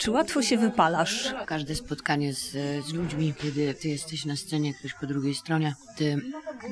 Czy 0.00 0.10
łatwo 0.10 0.42
się 0.42 0.58
wypalasz? 0.58 1.34
Każde 1.46 1.74
spotkanie 1.74 2.34
z, 2.34 2.50
z 2.86 2.92
ludźmi, 2.92 3.34
kiedy 3.42 3.74
ty 3.74 3.88
jesteś 3.88 4.24
na 4.24 4.36
scenie, 4.36 4.74
ktoś 4.74 4.94
po 4.94 5.06
drugiej 5.06 5.34
stronie, 5.34 5.74
ty 5.96 6.16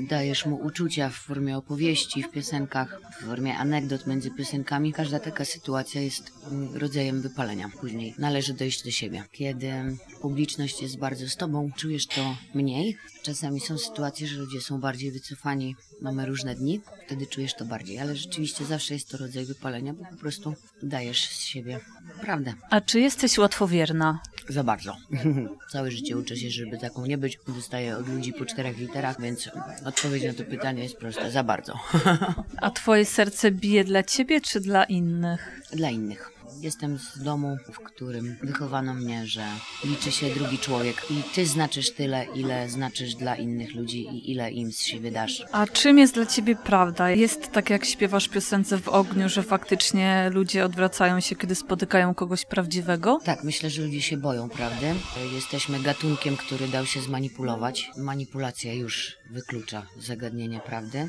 dajesz 0.09 0.47
mu 0.47 0.57
uczucia 0.57 1.09
w 1.09 1.15
formie 1.15 1.57
opowieści, 1.57 2.23
w 2.23 2.31
piosenkach, 2.31 3.01
w 3.21 3.27
formie 3.27 3.59
anegdot 3.59 4.07
między 4.07 4.31
piosenkami. 4.31 4.93
Każda 4.93 5.21
taka 5.21 5.45
sytuacja 5.45 6.01
jest 6.01 6.33
mm, 6.51 6.77
rodzajem 6.77 7.23
wypalenia. 7.23 7.71
Później 7.81 8.15
należy 8.19 8.55
dojść 8.55 8.85
do 8.85 8.91
siebie. 8.91 9.25
Kiedy 9.33 9.73
publiczność 10.21 10.83
jest 10.83 10.99
bardzo 10.99 11.29
z 11.29 11.37
tobą, 11.37 11.71
czujesz 11.77 12.07
to 12.07 12.37
mniej. 12.55 12.97
Czasami 13.23 13.61
są 13.61 13.79
sytuacje, 13.79 14.27
że 14.27 14.41
ludzie 14.41 14.61
są 14.61 14.81
bardziej 14.81 15.13
wycofani, 15.13 15.77
mamy 16.01 16.27
różne 16.27 16.55
dni, 16.55 16.81
wtedy 17.09 17.27
czujesz 17.27 17.55
to 17.55 17.65
bardziej, 17.65 17.99
ale 17.99 18.17
rzeczywiście 18.17 18.65
zawsze 18.65 18.95
jest 18.95 19.11
to 19.11 19.19
rodzaj 19.19 19.45
wypalenia, 19.45 19.93
bo 19.95 20.05
po 20.05 20.17
prostu 20.17 20.55
dajesz 20.83 21.29
z 21.29 21.41
siebie 21.41 21.81
prawdę. 22.21 22.55
A 22.71 22.81
czy 22.81 23.01
jesteś 23.01 23.39
łatwowierna? 23.39 24.21
Za 24.49 24.65
bardzo. 24.65 24.97
Całe 25.73 25.91
życie 25.91 26.19
uczę 26.19 26.37
się, 26.37 26.51
żeby 26.51 26.79
taką 26.79 27.07
nie 27.07 27.19
być. 27.19 27.39
Dostaję 27.49 27.97
od 27.97 28.09
ludzi 28.09 28.33
po 28.33 28.45
czterech 28.45 28.79
literach, 28.79 29.21
więc 29.21 29.51
odpowiedź 29.85 30.25
na 30.25 30.33
to 30.33 30.45
pytanie 30.45 30.83
jest 30.83 30.97
prosta. 30.97 31.31
Za 31.31 31.45
bardzo. 31.45 31.75
A 32.57 32.71
twoje 32.71 33.05
serce 33.05 33.51
bije 33.51 33.85
dla 33.85 34.03
ciebie 34.03 34.41
czy 34.41 34.61
dla 34.61 34.85
innych? 34.85 35.61
Dla 35.73 35.91
innych. 35.91 36.38
Jestem 36.61 36.99
z 36.99 37.19
domu, 37.23 37.57
w 37.73 37.79
którym 37.79 38.37
wychowano 38.43 38.95
mnie, 38.95 39.27
że 39.27 39.45
liczy 39.85 40.13
się 40.13 40.35
drugi 40.35 40.59
człowiek 40.59 41.11
i 41.11 41.23
ty 41.35 41.47
znaczysz 41.47 41.91
tyle, 41.91 42.27
ile 42.35 42.69
znaczysz 42.69 43.15
dla 43.15 43.37
innych 43.37 43.75
ludzi 43.75 44.01
i 44.03 44.31
ile 44.31 44.51
im 44.51 44.73
z 44.73 44.81
siebie 44.81 45.11
dasz. 45.11 45.45
A 45.53 45.67
czym 45.67 45.99
jest 45.99 46.15
dla 46.15 46.27
ciebie 46.27 46.57
prawda? 46.57 47.11
Jest 47.11 47.53
tak 47.53 47.71
jak 47.71 47.85
śpiewasz 47.85 48.29
w 48.29 48.31
piosence 48.31 48.79
w 48.79 48.89
ogniu, 48.89 49.29
że 49.29 49.43
faktycznie 49.43 50.31
ludzie 50.33 50.65
odwracają 50.65 51.21
się, 51.21 51.37
kiedy 51.37 51.55
spotykają 51.55 52.15
kogoś 52.15 52.45
prawdziwego? 52.45 53.19
Tak, 53.25 53.45
myślę, 53.45 53.71
że 53.71 53.83
ludzie 53.83 54.03
się 54.03 54.17
boją 54.17 54.49
prawdy. 54.49 54.95
Jesteśmy 55.35 55.81
gatunkiem, 55.81 56.37
który 56.37 56.69
dał 56.69 56.87
się 56.87 57.01
zmanipulować. 57.01 57.91
Manipulacja 57.97 58.73
już 58.75 59.17
wyklucza 59.31 59.87
zagadnienie 59.99 60.61
prawdy. 60.61 61.09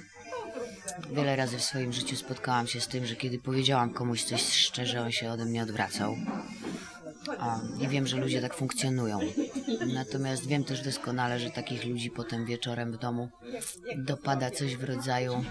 Wiele 1.11 1.35
razy 1.35 1.57
w 1.57 1.63
swoim 1.63 1.93
życiu 1.93 2.15
spotkałam 2.15 2.67
się 2.67 2.81
z 2.81 2.87
tym, 2.87 3.05
że 3.05 3.15
kiedy 3.15 3.39
powiedziałam 3.39 3.93
komuś 3.93 4.23
coś 4.23 4.41
szczerze, 4.41 5.01
on 5.01 5.11
się 5.11 5.31
ode 5.31 5.45
mnie 5.45 5.63
odwracał. 5.63 6.15
A, 7.39 7.59
I 7.79 7.87
wiem, 7.87 8.07
że 8.07 8.17
ludzie 8.17 8.41
tak 8.41 8.53
funkcjonują. 8.53 9.19
Natomiast 9.93 10.47
wiem 10.47 10.63
też 10.63 10.81
doskonale, 10.81 11.39
że 11.39 11.49
takich 11.49 11.85
ludzi 11.85 12.11
potem 12.11 12.45
wieczorem 12.45 12.91
w 12.91 12.97
domu 12.97 13.29
dopada 13.97 14.51
coś 14.51 14.75
w 14.75 14.83
rodzaju 14.83 15.43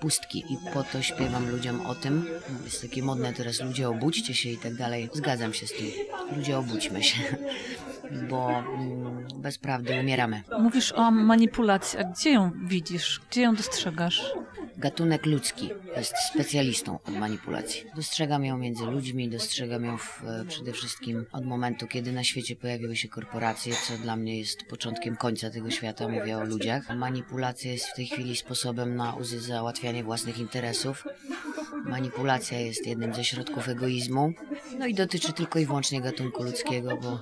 pustki 0.00 0.38
i 0.38 0.72
po 0.72 0.82
to 0.82 1.02
śpiewam 1.02 1.50
ludziom 1.50 1.86
o 1.86 1.94
tym. 1.94 2.26
Jest 2.64 2.82
takie 2.82 3.02
modne 3.02 3.32
teraz, 3.32 3.60
ludzie 3.60 3.88
obudźcie 3.88 4.34
się 4.34 4.48
i 4.48 4.56
tak 4.56 4.74
dalej. 4.74 5.10
Zgadzam 5.12 5.54
się 5.54 5.66
z 5.66 5.72
tym. 5.72 5.86
Ludzie 6.36 6.58
obudźmy 6.58 7.02
się, 7.02 7.18
bo 8.30 8.50
mm, 8.50 9.26
bez 9.36 9.58
prawdy 9.58 10.00
umieramy. 10.00 10.42
Mówisz 10.58 10.92
o 10.92 11.10
manipulacji, 11.10 11.98
a 11.98 12.04
gdzie 12.04 12.30
ją 12.30 12.50
widzisz? 12.64 13.20
Gdzie 13.30 13.42
ją 13.42 13.54
dostrzegasz? 13.54 14.32
Gatunek 14.82 15.26
ludzki 15.26 15.70
jest 15.96 16.14
specjalistą 16.32 16.98
od 17.08 17.14
manipulacji. 17.14 17.84
Dostrzegam 17.96 18.44
ją 18.44 18.58
między 18.58 18.84
ludźmi, 18.84 19.28
dostrzegam 19.28 19.84
ją 19.84 19.98
w, 19.98 20.24
e, 20.24 20.44
przede 20.48 20.72
wszystkim 20.72 21.26
od 21.32 21.44
momentu, 21.44 21.86
kiedy 21.86 22.12
na 22.12 22.24
świecie 22.24 22.56
pojawiły 22.56 22.96
się 22.96 23.08
korporacje, 23.08 23.74
co 23.74 23.98
dla 23.98 24.16
mnie 24.16 24.38
jest 24.38 24.64
początkiem 24.64 25.16
końca 25.16 25.50
tego 25.50 25.70
świata, 25.70 26.08
mówię 26.08 26.38
o 26.38 26.44
ludziach. 26.44 26.96
Manipulacja 26.96 27.72
jest 27.72 27.86
w 27.86 27.94
tej 27.94 28.06
chwili 28.06 28.36
sposobem 28.36 28.96
na 28.96 29.16
załatwianie 29.22 30.04
własnych 30.04 30.38
interesów. 30.38 31.04
Manipulacja 31.84 32.60
jest 32.60 32.86
jednym 32.86 33.14
ze 33.14 33.24
środków 33.24 33.68
egoizmu, 33.68 34.32
no 34.78 34.86
i 34.86 34.94
dotyczy 34.94 35.32
tylko 35.32 35.58
i 35.58 35.66
wyłącznie 35.66 36.00
gatunku 36.00 36.42
ludzkiego, 36.42 36.96
bo 36.96 37.20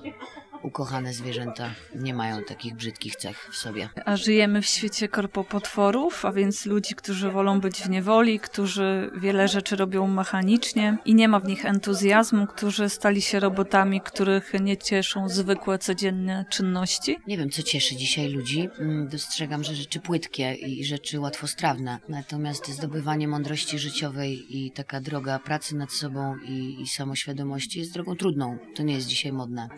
ukochane 0.63 1.13
zwierzęta 1.13 1.69
nie 1.95 2.13
mają 2.13 2.43
takich 2.43 2.75
brzydkich 2.75 3.15
cech 3.15 3.49
w 3.51 3.55
sobie. 3.55 3.89
A 4.05 4.15
żyjemy 4.17 4.61
w 4.61 4.65
świecie 4.65 5.07
korpopotworów, 5.07 6.25
a 6.25 6.31
więc 6.31 6.65
ludzi, 6.65 6.95
którzy 6.95 7.31
wolą 7.31 7.59
być 7.61 7.81
w 7.81 7.89
niewoli, 7.89 8.39
którzy 8.39 9.11
wiele 9.15 9.47
rzeczy 9.47 9.75
robią 9.75 10.07
mechanicznie 10.07 10.97
i 11.05 11.15
nie 11.15 11.27
ma 11.27 11.39
w 11.39 11.47
nich 11.47 11.65
entuzjazmu, 11.65 12.47
którzy 12.47 12.89
stali 12.89 13.21
się 13.21 13.39
robotami, 13.39 14.01
których 14.01 14.53
nie 14.61 14.77
cieszą 14.77 15.29
zwykłe, 15.29 15.77
codzienne 15.79 16.45
czynności. 16.49 17.17
Nie 17.27 17.37
wiem, 17.37 17.49
co 17.49 17.63
cieszy 17.63 17.95
dzisiaj 17.95 18.29
ludzi. 18.29 18.69
Mm, 18.79 19.07
Dostrzegam, 19.09 19.63
że 19.63 19.75
rzeczy 19.75 19.99
płytkie 19.99 20.53
i 20.53 20.85
rzeczy 20.85 21.19
łatwostrawne. 21.19 21.99
Natomiast 22.09 22.67
zdobywanie 22.67 23.27
mądrości 23.27 23.79
życiowej 23.79 24.57
i 24.57 24.71
taka 24.71 25.01
droga 25.01 25.39
pracy 25.39 25.75
nad 25.75 25.91
sobą 25.91 26.37
i, 26.37 26.81
i 26.81 26.87
samoświadomości 26.87 27.79
jest 27.79 27.93
drogą 27.93 28.15
trudną. 28.15 28.57
To 28.75 28.83
nie 28.83 28.93
jest 28.93 29.07
dzisiaj 29.07 29.31
modne. 29.31 29.69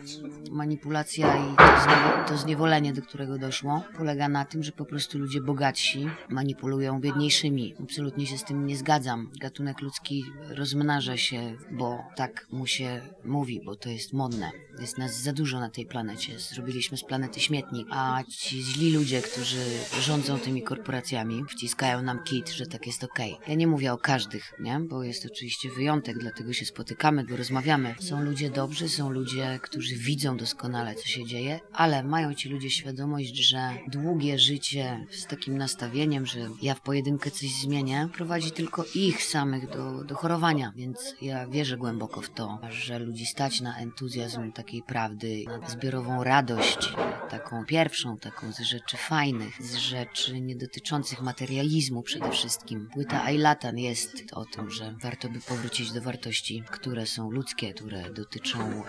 Manipulacja 0.74 1.36
i 1.36 1.56
to, 1.56 1.62
zniewo- 1.62 2.24
to 2.28 2.36
zniewolenie, 2.36 2.92
do 2.92 3.02
którego 3.02 3.38
doszło, 3.38 3.82
polega 3.96 4.28
na 4.28 4.44
tym, 4.44 4.62
że 4.62 4.72
po 4.72 4.84
prostu 4.84 5.18
ludzie 5.18 5.40
bogatsi 5.40 6.06
manipulują 6.28 7.00
biedniejszymi. 7.00 7.74
Absolutnie 7.82 8.26
się 8.26 8.38
z 8.38 8.44
tym 8.44 8.66
nie 8.66 8.76
zgadzam. 8.76 9.30
Gatunek 9.40 9.80
ludzki 9.80 10.24
rozmnaża 10.48 11.16
się, 11.16 11.56
bo 11.70 11.98
tak 12.16 12.46
mu 12.50 12.66
się 12.66 13.00
mówi, 13.24 13.60
bo 13.64 13.76
to 13.76 13.88
jest 13.88 14.12
modne. 14.12 14.50
Jest 14.80 14.98
nas 14.98 15.22
za 15.22 15.32
dużo 15.32 15.60
na 15.60 15.70
tej 15.70 15.86
planecie. 15.86 16.38
Zrobiliśmy 16.38 16.96
z 16.96 17.04
planety 17.04 17.40
śmietnik, 17.40 17.88
a 17.90 18.22
ci 18.28 18.62
źli 18.62 18.92
ludzie, 18.92 19.22
którzy 19.22 19.64
rządzą 20.00 20.38
tymi 20.38 20.62
korporacjami, 20.62 21.44
wciskają 21.48 22.02
nam 22.02 22.22
kit, 22.24 22.48
że 22.50 22.66
tak 22.66 22.86
jest 22.86 23.04
okej. 23.04 23.36
Ja 23.48 23.54
nie 23.54 23.66
mówię 23.66 23.92
o 23.92 23.98
każdych, 23.98 24.52
nie? 24.60 24.80
Bo 24.80 25.02
jest 25.02 25.26
oczywiście 25.26 25.70
wyjątek, 25.70 26.18
dlatego 26.18 26.52
się 26.52 26.66
spotykamy, 26.66 27.24
bo 27.24 27.36
rozmawiamy. 27.36 27.94
Są 28.00 28.22
ludzie 28.24 28.50
dobrzy, 28.50 28.88
są 28.88 29.10
ludzie, 29.10 29.58
którzy 29.62 29.96
widzą 29.96 30.36
doskonale, 30.36 30.63
co 30.94 31.06
się 31.06 31.24
dzieje, 31.26 31.60
ale 31.72 32.02
mają 32.02 32.34
ci 32.34 32.48
ludzie 32.48 32.70
świadomość, 32.70 33.36
że 33.36 33.70
długie 33.88 34.38
życie 34.38 35.06
z 35.10 35.26
takim 35.26 35.58
nastawieniem, 35.58 36.26
że 36.26 36.40
ja 36.62 36.74
w 36.74 36.80
pojedynkę 36.80 37.30
coś 37.30 37.54
zmienię, 37.54 38.08
prowadzi 38.12 38.50
tylko 38.50 38.84
ich 38.94 39.22
samych 39.22 39.70
do, 39.70 40.04
do 40.04 40.14
chorowania. 40.14 40.72
Więc 40.76 41.14
ja 41.22 41.46
wierzę 41.46 41.76
głęboko 41.76 42.20
w 42.20 42.30
to, 42.30 42.58
że 42.70 42.98
ludzi 42.98 43.26
stać 43.26 43.60
na 43.60 43.76
entuzjazm 43.76 44.52
takiej 44.52 44.82
prawdy, 44.82 45.44
na 45.46 45.68
zbiorową 45.68 46.24
radość, 46.24 46.92
taką 47.30 47.64
pierwszą, 47.64 48.16
taką 48.16 48.52
z 48.52 48.60
rzeczy 48.60 48.96
fajnych, 48.96 49.62
z 49.62 49.74
rzeczy 49.74 50.40
nie 50.40 50.56
dotyczących 50.56 51.22
materializmu 51.22 52.02
przede 52.02 52.30
wszystkim. 52.30 52.88
Płyta 52.92 53.24
Ailatan 53.24 53.78
jest 53.78 54.12
o 54.32 54.44
tym, 54.44 54.70
że 54.70 54.94
warto 55.02 55.28
by 55.28 55.40
powrócić 55.40 55.92
do 55.92 56.02
wartości, 56.02 56.62
które 56.70 57.06
są 57.06 57.30
ludzkie, 57.30 57.74
które 57.74 58.10
dotyczą 58.10 58.82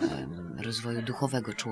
rozwoju 0.58 1.02
duchowego 1.02 1.53
człowieka. 1.53 1.65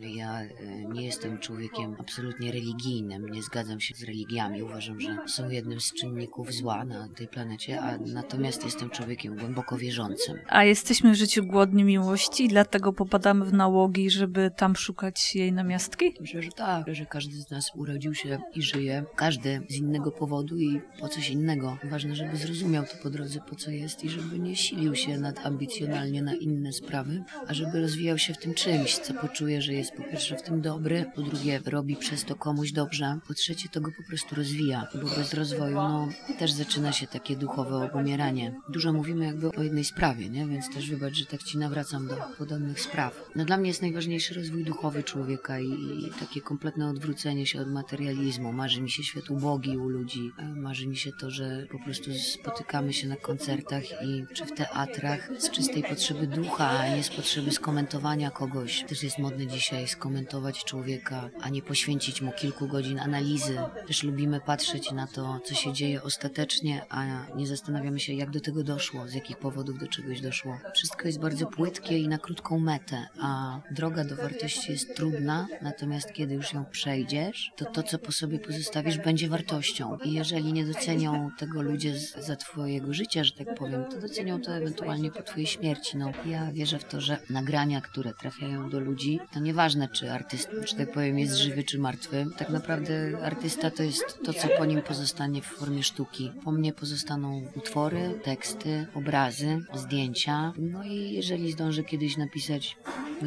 Ja 0.00 0.40
e, 0.40 0.48
nie 0.92 1.04
jestem 1.04 1.38
człowiekiem 1.38 1.96
absolutnie 1.98 2.52
religijnym, 2.52 3.28
nie 3.28 3.42
zgadzam 3.42 3.80
się 3.80 3.94
z 3.94 4.02
religiami. 4.02 4.62
Uważam, 4.62 5.00
że 5.00 5.18
są 5.26 5.48
jednym 5.48 5.80
z 5.80 5.92
czynników 5.92 6.52
zła 6.52 6.84
na 6.84 7.08
tej 7.08 7.28
planecie, 7.28 7.80
a 7.80 7.98
natomiast 7.98 8.64
jestem 8.64 8.90
człowiekiem 8.90 9.36
głęboko 9.36 9.76
wierzącym. 9.78 10.38
A 10.48 10.64
jesteśmy 10.64 11.12
w 11.12 11.14
życiu 11.14 11.44
głodni 11.44 11.84
miłości 11.84 12.44
i 12.44 12.48
dlatego 12.48 12.92
popadamy 12.92 13.44
w 13.44 13.52
nałogi, 13.52 14.10
żeby 14.10 14.50
tam 14.56 14.76
szukać 14.76 15.36
jej 15.36 15.52
namiastki? 15.52 16.14
Myślę, 16.20 16.42
że 16.42 16.50
tak, 16.50 16.94
że 16.94 17.06
każdy 17.06 17.36
z 17.36 17.50
nas 17.50 17.70
urodził 17.74 18.14
się 18.14 18.38
i 18.54 18.62
żyje, 18.62 19.04
każdy 19.16 19.62
z 19.68 19.76
innego 19.76 20.12
powodu 20.12 20.58
i 20.58 20.80
po 21.00 21.08
coś 21.08 21.30
innego. 21.30 21.78
Ważne, 21.84 22.16
żeby 22.16 22.36
zrozumiał 22.36 22.84
to 22.84 23.02
po 23.02 23.10
drodze, 23.10 23.40
po 23.50 23.56
co 23.56 23.70
jest 23.70 24.04
i 24.04 24.10
żeby 24.10 24.38
nie 24.38 24.56
silił 24.56 24.94
się 24.94 25.18
nadambicjonalnie 25.18 26.22
na 26.22 26.34
inne 26.34 26.72
sprawy, 26.72 27.24
a 27.48 27.54
żeby 27.54 27.80
rozwijał 27.80 28.18
się 28.18 28.34
w 28.34 28.38
tym 28.38 28.54
czymś, 28.54 28.98
co 28.98 29.14
poczuje, 29.32 29.62
że 29.62 29.72
jest 29.72 29.92
po 29.92 30.02
pierwsze 30.02 30.36
w 30.36 30.42
tym 30.42 30.60
dobry, 30.60 31.04
po 31.14 31.22
drugie 31.22 31.60
robi 31.66 31.96
przez 31.96 32.24
to 32.24 32.36
komuś 32.36 32.72
dobrze, 32.72 33.18
po 33.28 33.34
trzecie 33.34 33.68
to 33.68 33.80
go 33.80 33.90
po 33.96 34.02
prostu 34.08 34.34
rozwija, 34.34 34.86
bo 34.94 35.08
bez 35.16 35.34
rozwoju, 35.34 35.74
no, 35.74 36.08
też 36.38 36.52
zaczyna 36.52 36.92
się 36.92 37.06
takie 37.06 37.36
duchowe 37.36 37.76
obumieranie. 37.76 38.54
Dużo 38.68 38.92
mówimy 38.92 39.24
jakby 39.24 39.48
o 39.48 39.62
jednej 39.62 39.84
sprawie, 39.84 40.28
nie? 40.28 40.46
Więc 40.46 40.74
też 40.74 40.90
wybacz, 40.90 41.14
że 41.14 41.26
tak 41.26 41.42
ci 41.42 41.58
nawracam 41.58 42.08
do 42.08 42.16
podobnych 42.38 42.80
spraw. 42.80 43.30
No 43.36 43.44
dla 43.44 43.56
mnie 43.56 43.68
jest 43.68 43.82
najważniejszy 43.82 44.34
rozwój 44.34 44.64
duchowy 44.64 45.02
człowieka 45.02 45.60
i, 45.60 45.70
i 46.06 46.10
takie 46.20 46.40
kompletne 46.40 46.88
odwrócenie 46.88 47.46
się 47.46 47.60
od 47.60 47.68
materializmu. 47.68 48.52
Marzy 48.52 48.82
mi 48.82 48.90
się 48.90 49.02
świat 49.02 49.30
ubogi 49.30 49.76
u 49.78 49.88
ludzi, 49.88 50.30
e, 50.38 50.48
marzy 50.48 50.86
mi 50.86 50.96
się 50.96 51.10
to, 51.20 51.30
że 51.30 51.66
po 51.70 51.78
prostu 51.78 52.10
spotykamy 52.14 52.92
się 52.92 53.08
na 53.08 53.16
koncertach 53.16 53.82
i 53.82 54.24
czy 54.34 54.46
w 54.46 54.52
teatrach 54.52 55.28
z 55.38 55.50
czystej 55.50 55.82
potrzeby 55.82 56.26
ducha, 56.26 56.70
a 56.70 56.96
nie 56.96 57.02
z 57.02 57.10
potrzeby 57.10 57.50
skomentowania 57.50 58.30
kogoś. 58.30 58.84
Też 58.88 59.02
jest 59.02 59.11
jest 59.12 59.22
modne 59.22 59.46
dzisiaj 59.46 59.88
skomentować 59.88 60.64
człowieka, 60.64 61.30
a 61.40 61.48
nie 61.48 61.62
poświęcić 61.62 62.22
mu 62.22 62.32
kilku 62.32 62.68
godzin 62.68 62.98
analizy. 62.98 63.58
Też 63.86 64.02
lubimy 64.02 64.40
patrzeć 64.40 64.92
na 64.92 65.06
to, 65.06 65.40
co 65.44 65.54
się 65.54 65.72
dzieje 65.72 66.02
ostatecznie, 66.02 66.82
a 66.88 67.26
nie 67.36 67.46
zastanawiamy 67.46 68.00
się, 68.00 68.12
jak 68.12 68.30
do 68.30 68.40
tego 68.40 68.64
doszło, 68.64 69.08
z 69.08 69.14
jakich 69.14 69.36
powodów 69.36 69.78
do 69.78 69.86
czegoś 69.86 70.20
doszło. 70.20 70.58
Wszystko 70.74 71.06
jest 71.06 71.20
bardzo 71.20 71.46
płytkie 71.46 71.98
i 71.98 72.08
na 72.08 72.18
krótką 72.18 72.58
metę, 72.58 73.06
a 73.20 73.60
droga 73.70 74.04
do 74.04 74.16
wartości 74.16 74.72
jest 74.72 74.96
trudna, 74.96 75.46
natomiast 75.62 76.12
kiedy 76.12 76.34
już 76.34 76.52
ją 76.52 76.64
przejdziesz, 76.64 77.52
to 77.56 77.64
to, 77.64 77.82
co 77.82 77.98
po 77.98 78.12
sobie 78.12 78.38
pozostawisz, 78.38 78.98
będzie 78.98 79.28
wartością. 79.28 79.98
I 80.04 80.12
jeżeli 80.12 80.52
nie 80.52 80.64
docenią 80.64 81.30
tego 81.38 81.62
ludzie 81.62 81.98
z, 81.98 82.26
za 82.26 82.36
twojego 82.36 82.94
życia, 82.94 83.24
że 83.24 83.32
tak 83.32 83.54
powiem, 83.54 83.84
to 83.84 84.00
docenią 84.00 84.40
to 84.40 84.54
ewentualnie 84.54 85.10
po 85.10 85.22
twojej 85.22 85.46
śmierci. 85.46 85.96
No, 85.96 86.12
ja 86.26 86.52
wierzę 86.52 86.78
w 86.78 86.84
to, 86.84 87.00
że 87.00 87.18
nagrania, 87.30 87.80
które 87.80 88.12
trafiają 88.14 88.70
do 88.70 88.80
ludzi, 88.80 89.01
to 89.32 89.40
nieważne, 89.40 89.88
czy 89.88 90.12
artysta, 90.12 90.52
że 90.66 90.76
tak 90.76 90.92
powiem, 90.92 91.18
jest 91.18 91.36
żywy 91.36 91.64
czy 91.64 91.78
martwy. 91.78 92.26
Tak 92.36 92.50
naprawdę 92.50 93.18
artysta 93.22 93.70
to 93.70 93.82
jest 93.82 94.18
to, 94.24 94.32
co 94.32 94.48
po 94.58 94.64
nim 94.64 94.82
pozostanie 94.82 95.42
w 95.42 95.46
formie 95.46 95.82
sztuki. 95.82 96.32
Po 96.44 96.52
mnie 96.52 96.72
pozostaną 96.72 97.42
utwory, 97.56 98.20
teksty, 98.24 98.86
obrazy, 98.94 99.60
zdjęcia. 99.74 100.52
No 100.58 100.84
i 100.84 101.12
jeżeli 101.12 101.52
zdążę 101.52 101.84
kiedyś 101.84 102.16
napisać 102.16 102.76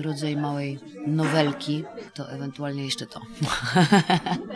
rodzaj 0.01 0.37
małej 0.37 0.79
nowelki, 1.07 1.83
to 2.13 2.31
ewentualnie 2.31 2.85
jeszcze 2.85 3.05
to. 3.05 3.21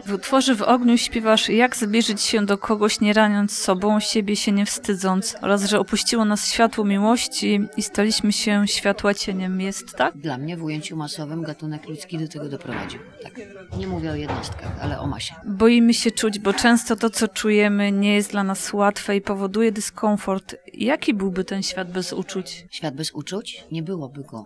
W 0.06 0.14
utworze 0.14 0.56
w 0.56 0.62
ogniu 0.62 0.98
śpiewasz, 0.98 1.50
jak 1.50 1.76
zbliżyć 1.76 2.22
się 2.22 2.46
do 2.46 2.58
kogoś, 2.58 3.00
nie 3.00 3.14
raniąc 3.14 3.58
sobą, 3.58 4.00
siebie 4.00 4.36
się 4.36 4.52
nie 4.52 4.66
wstydząc, 4.66 5.36
oraz 5.42 5.64
że 5.64 5.80
opuściło 5.80 6.26
nas 6.26 6.52
światło 6.52 6.86
miłości 6.86 7.60
i 7.78 7.84
staliśmy 7.84 8.32
się 8.32 8.68
światła 8.68 9.14
cieniem. 9.14 9.62
Jest 9.62 9.96
tak? 9.96 10.18
Dla 10.18 10.38
mnie 10.38 10.58
w 10.58 10.64
ujęciu 10.64 10.98
masowym 11.10 11.44
gatunek 11.44 11.88
ludzki 11.88 12.18
do 12.18 12.28
tego 12.28 12.50
doprowadził. 12.50 13.00
Tak. 13.24 13.34
Nie 13.78 13.88
mówię 13.88 14.12
o 14.12 14.16
jednostkach, 14.16 14.80
ale 14.82 15.00
o 15.00 15.08
masie. 15.08 15.36
Boimy 15.46 15.94
się 15.94 16.12
czuć, 16.12 16.40
bo 16.40 16.54
często 16.54 16.96
to, 16.96 17.10
co 17.10 17.28
czujemy, 17.28 17.92
nie 17.92 18.16
jest 18.16 18.32
dla 18.32 18.44
nas 18.44 18.74
łatwe 18.74 19.16
i 19.16 19.22
powoduje 19.22 19.72
dyskomfort. 19.72 20.56
Jaki 20.74 21.14
byłby 21.14 21.44
ten 21.44 21.64
świat 21.64 21.92
bez 21.92 22.14
uczuć? 22.14 22.66
Świat 22.72 22.96
bez 22.96 23.12
uczuć? 23.12 23.64
Nie 23.72 23.84
byłoby 23.84 24.24
go. 24.24 24.46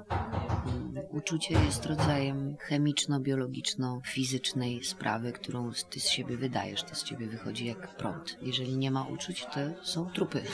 Uczucie 1.13 1.53
jest 1.53 1.85
rodzajem 1.85 2.57
chemiczno-biologiczno-fizycznej 2.69 4.83
sprawy, 4.83 5.31
którą 5.31 5.71
ty 5.89 5.99
z 5.99 6.07
siebie 6.07 6.37
wydajesz, 6.37 6.83
to 6.83 6.95
z 6.95 7.03
ciebie 7.03 7.27
wychodzi 7.27 7.65
jak 7.65 7.97
prąd. 7.97 8.37
Jeżeli 8.41 8.77
nie 8.77 8.91
ma 8.91 9.03
uczuć, 9.03 9.45
to 9.45 9.59
są 9.83 10.09
trupy. 10.09 10.43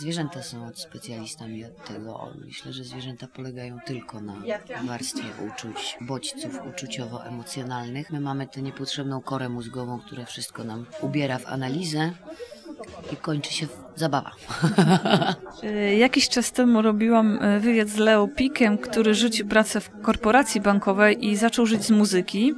Zwierzęta 0.00 0.42
są 0.42 0.70
specjalistami 0.74 1.64
od 1.64 1.84
tego. 1.84 2.32
Myślę, 2.44 2.72
że 2.72 2.84
zwierzęta 2.84 3.26
polegają 3.26 3.78
tylko 3.86 4.20
na 4.20 4.34
warstwie 4.86 5.28
uczuć, 5.48 5.98
bodźców 6.00 6.60
uczuciowo-emocjonalnych. 6.66 8.10
My 8.10 8.20
mamy 8.20 8.46
tę 8.46 8.62
niepotrzebną 8.62 9.20
korę 9.20 9.48
mózgową, 9.48 10.00
która 10.00 10.24
wszystko 10.24 10.64
nam 10.64 10.86
ubiera 11.00 11.38
w 11.38 11.46
analizę 11.46 12.12
i 13.12 13.16
kończy 13.16 13.52
się 13.52 13.66
zabawa. 13.98 14.32
Y, 15.64 15.96
Jakiś 16.06 16.28
czas 16.28 16.52
temu 16.52 16.82
robiłam 16.82 17.42
y, 17.42 17.60
wywiad 17.60 17.88
z 17.88 17.96
Leo 17.96 18.28
Pikiem, 18.28 18.78
który 18.78 19.14
rzucił 19.14 19.48
pracę 19.48 19.80
w 19.80 19.90
korporacji 20.02 20.60
bankowej 20.60 21.26
i 21.26 21.36
zaczął 21.36 21.66
żyć 21.66 21.84
z 21.84 21.90
muzyki. 21.90 22.54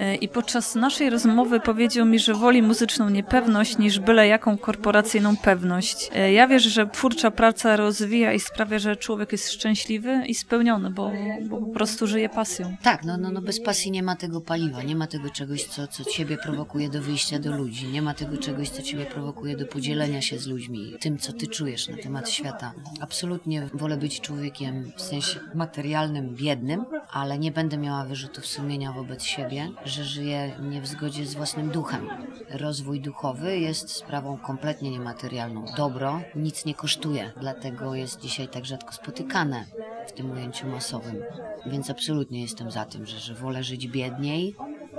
Y, 0.00 0.16
I 0.16 0.28
podczas 0.28 0.74
naszej 0.74 1.10
rozmowy 1.10 1.60
powiedział 1.60 2.06
mi, 2.06 2.18
że 2.18 2.34
woli 2.34 2.62
muzyczną 2.62 3.10
niepewność 3.10 3.78
niż 3.78 4.00
byle 4.00 4.28
jaką 4.28 4.58
korporacyjną 4.58 5.36
pewność. 5.36 6.10
Ja 6.32 6.48
wierzę, 6.48 6.70
że 6.70 6.86
twórcza 6.86 7.30
praca 7.30 7.76
rozwija 7.76 8.32
i 8.32 8.40
sprawia, 8.40 8.78
że 8.78 8.96
człowiek 8.96 9.32
jest 9.32 9.52
szczęśliwy 9.52 10.22
i 10.26 10.34
spełniony, 10.34 10.90
bo, 10.90 11.12
bo 11.48 11.56
po 11.56 11.66
prostu 11.66 12.06
żyje 12.06 12.28
pasją. 12.28 12.76
Tak, 12.82 13.04
no, 13.04 13.16
no, 13.16 13.30
no 13.30 13.42
bez 13.42 13.60
pasji 13.60 13.90
nie 13.90 14.02
ma 14.02 14.16
tego 14.16 14.40
paliwa, 14.40 14.82
nie 14.82 14.96
ma 14.96 15.06
tego 15.06 15.30
czegoś, 15.30 15.64
co, 15.64 15.86
co 15.86 16.04
ciebie 16.04 16.36
prowokuje 16.36 16.88
do 16.88 17.02
wyjścia 17.02 17.38
do 17.38 17.56
ludzi, 17.56 17.88
nie 17.88 18.02
ma 18.02 18.14
tego 18.14 18.36
czegoś, 18.36 18.68
co 18.68 18.82
ciebie 18.82 19.06
prowokuje 19.06 19.39
do 19.58 19.66
podzielenia 19.66 20.20
się 20.20 20.38
z 20.38 20.46
ludźmi, 20.46 20.94
tym, 21.00 21.18
co 21.18 21.32
ty 21.32 21.46
czujesz 21.46 21.88
na 21.88 21.96
temat 21.96 22.30
świata. 22.30 22.72
Absolutnie 23.00 23.68
wolę 23.74 23.96
być 23.96 24.20
człowiekiem 24.20 24.92
w 24.96 25.02
sensie 25.02 25.40
materialnym, 25.54 26.34
biednym, 26.34 26.84
ale 27.10 27.38
nie 27.38 27.52
będę 27.52 27.78
miała 27.78 28.04
wyrzutów 28.04 28.46
sumienia 28.46 28.92
wobec 28.92 29.22
siebie, 29.22 29.68
że 29.84 30.04
żyję 30.04 30.56
nie 30.70 30.80
w 30.80 30.86
zgodzie 30.86 31.26
z 31.26 31.34
własnym 31.34 31.68
duchem. 31.68 32.08
Rozwój 32.50 33.00
duchowy 33.00 33.58
jest 33.58 33.90
sprawą 33.90 34.38
kompletnie 34.38 34.90
niematerialną. 34.90 35.64
Dobro 35.76 36.20
nic 36.34 36.64
nie 36.64 36.74
kosztuje, 36.74 37.32
dlatego 37.40 37.94
jest 37.94 38.20
dzisiaj 38.20 38.48
tak 38.48 38.66
rzadko 38.66 38.92
spotykane 38.92 39.64
w 40.08 40.12
tym 40.12 40.30
ujęciu 40.30 40.66
masowym. 40.66 41.22
Więc 41.66 41.90
absolutnie 41.90 42.42
jestem 42.42 42.70
za 42.70 42.84
tym, 42.84 43.06
że, 43.06 43.18
że 43.18 43.34
wolę 43.34 43.62
żyć 43.64 43.88
biedniej, 43.88 44.56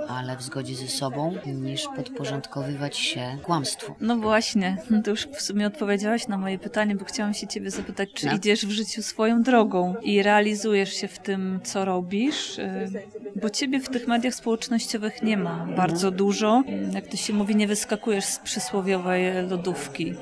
ale 0.08 0.36
w 0.36 0.42
zgodzie 0.42 0.74
ze 0.74 0.88
sobą, 0.88 1.34
niż 1.46 1.86
podporządkowywać 1.96 2.96
się 2.96 3.38
kłamstwu. 3.42 3.94
No 4.00 4.16
właśnie, 4.16 4.76
no 4.90 5.02
to 5.02 5.10
już 5.10 5.26
w 5.26 5.40
sumie 5.42 5.66
odpowiedziałaś 5.66 6.28
na 6.28 6.38
moje 6.38 6.58
pytanie, 6.58 6.94
bo 6.96 7.04
chciałam 7.04 7.34
się 7.34 7.46
ciebie 7.46 7.70
zapytać, 7.70 8.08
czy 8.14 8.26
No. 8.26 8.32
idziesz 8.34 8.66
w 8.66 8.70
życiu 8.70 9.02
swoją 9.02 9.42
drogą 9.42 9.94
i 10.02 10.22
realizujesz 10.22 10.92
się 10.94 11.08
w 11.08 11.18
tym, 11.18 11.60
co 11.64 11.84
robisz, 11.84 12.58
y, 12.58 12.90
bo 13.42 13.50
ciebie 13.50 13.80
w 13.80 13.88
tych 13.88 14.08
mediach 14.08 14.34
społecznościowych 14.34 15.22
nie 15.22 15.36
ma 15.36 15.66
bardzo 15.76 16.10
dużo. 16.10 16.62
Jak 16.92 17.06
to 17.06 17.16
się 17.16 17.32
mówi, 17.32 17.56
nie 17.56 17.66
wyskakujesz 17.66 18.24
z 18.24 18.38
przysłowiowej 18.38 19.46
lodówki. 19.50 20.14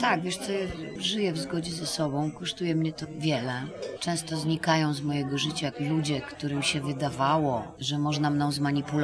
Tak, 0.00 0.22
wiesz 0.22 0.36
co, 0.36 0.52
ja 0.52 0.58
żyję 0.98 1.32
w 1.32 1.38
zgodzie 1.38 1.72
ze 1.72 1.86
sobą, 1.86 2.30
kosztuje 2.32 2.74
mnie 2.74 2.92
to 2.92 3.06
wiele. 3.18 3.52
Często 4.00 4.36
znikają 4.36 4.94
z 4.94 5.00
mojego 5.02 5.38
życia 5.38 5.72
ludzie, 5.80 6.20
którym 6.20 6.62
się 6.62 6.80
wydawało, 6.80 7.74
że 7.78 7.98
można 7.98 8.30
mną 8.30 8.52
zmanipulować 8.52 8.97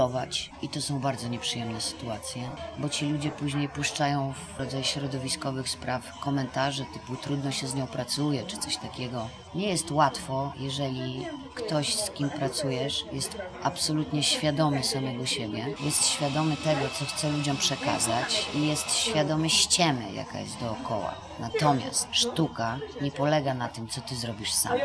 i 0.62 0.68
to 0.68 0.82
są 0.82 0.98
bardzo 0.98 1.28
nieprzyjemne 1.28 1.80
sytuacje, 1.80 2.42
bo 2.78 2.88
ci 2.88 3.06
ludzie 3.06 3.30
później 3.30 3.68
puszczają 3.68 4.32
w 4.32 4.60
rodzaj 4.60 4.84
środowiskowych 4.84 5.68
spraw 5.68 6.18
komentarze 6.20 6.84
typu 6.92 7.16
trudno 7.16 7.50
się 7.50 7.66
z 7.66 7.74
nią 7.74 7.86
pracuje, 7.86 8.46
czy 8.46 8.56
coś 8.56 8.76
takiego. 8.76 9.28
Nie 9.54 9.68
jest 9.68 9.90
łatwo, 9.90 10.52
jeżeli 10.58 11.26
ktoś, 11.54 11.94
z 11.94 12.10
kim 12.10 12.30
pracujesz, 12.30 13.04
jest 13.12 13.38
absolutnie 13.62 14.22
świadomy 14.22 14.84
samego 14.84 15.26
siebie, 15.26 15.66
jest 15.80 16.06
świadomy 16.06 16.56
tego, 16.56 16.80
co 16.98 17.04
chce 17.04 17.30
ludziom 17.30 17.56
przekazać 17.56 18.46
i 18.54 18.66
jest 18.66 18.94
świadomy 18.96 19.50
ściemy, 19.50 20.12
jaka 20.12 20.40
jest 20.40 20.60
dookoła. 20.60 21.14
Natomiast 21.40 22.08
sztuka 22.12 22.78
nie 23.00 23.10
polega 23.10 23.54
na 23.54 23.68
tym, 23.68 23.88
co 23.88 24.00
ty 24.00 24.16
zrobisz 24.16 24.52
sam, 24.52 24.78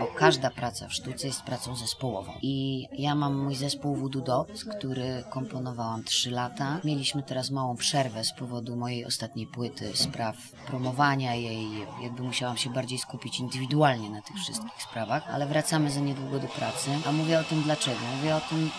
bo 0.00 0.06
każda 0.06 0.50
praca 0.50 0.88
w 0.88 0.92
sztuce 0.92 1.26
jest 1.26 1.42
pracą 1.42 1.76
zespołową. 1.76 2.32
I 2.42 2.86
ja 2.92 3.14
mam 3.14 3.38
mój 3.44 3.54
zespół 3.54 3.96
Voodoo 3.96 4.22
Dogs, 4.22 4.64
który 4.64 5.24
komponowałam 5.30 6.04
3 6.04 6.30
lata. 6.30 6.80
Mieliśmy 6.84 7.22
teraz 7.22 7.50
małą 7.50 7.76
przerwę 7.76 8.24
z 8.24 8.32
powodu 8.32 8.76
mojej 8.76 9.04
ostatniej 9.06 9.46
płyty, 9.46 9.96
spraw 9.96 10.36
promowania 10.66 11.34
jej, 11.34 11.68
jakby 12.02 12.22
musiałam 12.22 12.56
się 12.56 12.70
bardziej 12.70 12.98
skupić 12.98 13.40
indywidualnie 13.40 14.10
na 14.10 14.22
tych 14.22 14.36
wszystkich 14.36 14.82
sprawach, 14.82 15.28
ale 15.28 15.46
wracamy 15.46 15.90
za 15.90 16.00
niedługo 16.00 16.38
do 16.38 16.48
pracy. 16.48 16.90
A 17.06 17.12
mówię 17.12 17.40
o 17.40 17.44
tym 17.44 17.62
dlaczego? 17.62 18.00
Mówię 18.16 18.36
o 18.36 18.40
tym, 18.40 18.70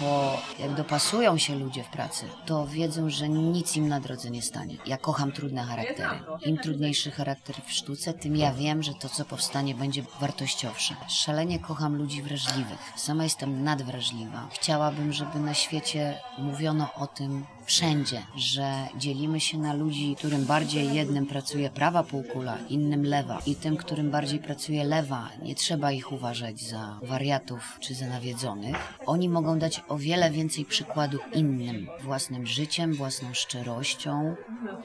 bo 0.00 0.40
jak 0.58 0.74
dopasują 0.74 1.38
się 1.38 1.54
ludzie 1.54 1.84
w 1.84 1.88
pracy, 1.88 2.26
to 2.46 2.66
wiedzą, 2.66 3.10
że 3.10 3.28
nic 3.28 3.76
im 3.76 3.88
na 3.88 4.00
drodze 4.00 4.30
nie 4.30 4.42
stanie. 4.42 4.76
Ja 4.86 4.98
kocham 4.98 5.32
trudne 5.32 5.62
charaktery. 5.62 6.20
Im 6.50 6.58
trudniejszy 6.58 7.10
charakter 7.10 7.56
w 7.66 7.72
sztuce, 7.72 8.14
tym 8.14 8.36
ja 8.36 8.52
wiem, 8.52 8.82
że 8.82 8.94
to, 8.94 9.08
co 9.08 9.24
powstanie, 9.24 9.74
będzie 9.74 10.02
wartościowsze. 10.20 10.94
Szalenie 11.08 11.58
kocham 11.58 11.96
ludzi 11.96 12.22
wrażliwych. 12.22 12.92
Sama 12.96 13.24
jestem 13.24 13.64
nadwrażliwa. 13.64 14.48
Chciałabym, 14.52 15.12
żeby 15.12 15.38
na 15.38 15.54
świecie 15.54 16.18
mówiono 16.38 16.94
o 16.94 17.06
tym 17.06 17.46
wszędzie, 17.70 18.22
że 18.36 18.72
dzielimy 18.96 19.40
się 19.40 19.58
na 19.58 19.74
ludzi, 19.74 20.16
którym 20.18 20.44
bardziej 20.44 20.94
jednym 20.94 21.26
pracuje 21.26 21.70
prawa 21.70 22.02
półkula, 22.02 22.58
innym 22.68 23.04
lewa 23.04 23.38
i 23.46 23.54
tym, 23.54 23.76
którym 23.76 24.10
bardziej 24.10 24.38
pracuje 24.38 24.84
lewa. 24.84 25.28
Nie 25.42 25.54
trzeba 25.54 25.92
ich 25.92 26.12
uważać 26.12 26.60
za 26.60 26.98
wariatów 27.02 27.78
czy 27.80 27.94
za 27.94 28.06
nawiedzonych. 28.06 28.76
Oni 29.06 29.28
mogą 29.28 29.58
dać 29.58 29.82
o 29.88 29.98
wiele 29.98 30.30
więcej 30.30 30.64
przykładu 30.64 31.18
innym, 31.34 31.88
własnym 32.02 32.46
życiem, 32.46 32.94
własną 32.94 33.34
szczerością, 33.34 34.34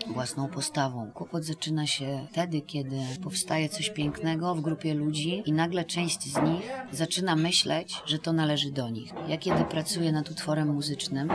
własną 0.08 0.48
postawą. 0.48 1.12
Kłopot 1.14 1.44
zaczyna 1.44 1.88
się 1.88 2.28
wtedy, 2.32 2.62
kiedy 2.62 3.00
powstaje 3.24 3.70
coś 3.70 3.90
pięknego 3.90 4.56
w 4.56 4.62
grupie 4.62 4.94
ludzi 4.94 5.44
i 5.46 5.54
nagle 5.54 5.86
część 5.86 6.22
z 6.24 6.42
nich 6.42 6.72
zaczyna 6.92 7.36
myśleć, 7.36 8.02
że 8.06 8.20
to 8.20 8.34
należy 8.34 8.72
do 8.72 8.90
nich. 8.90 9.14
Ja 9.28 9.38
kiedy 9.38 9.64
pracuję 9.64 10.12
nad 10.12 10.32
utworem 10.32 10.74
muzycznym, 10.74 11.30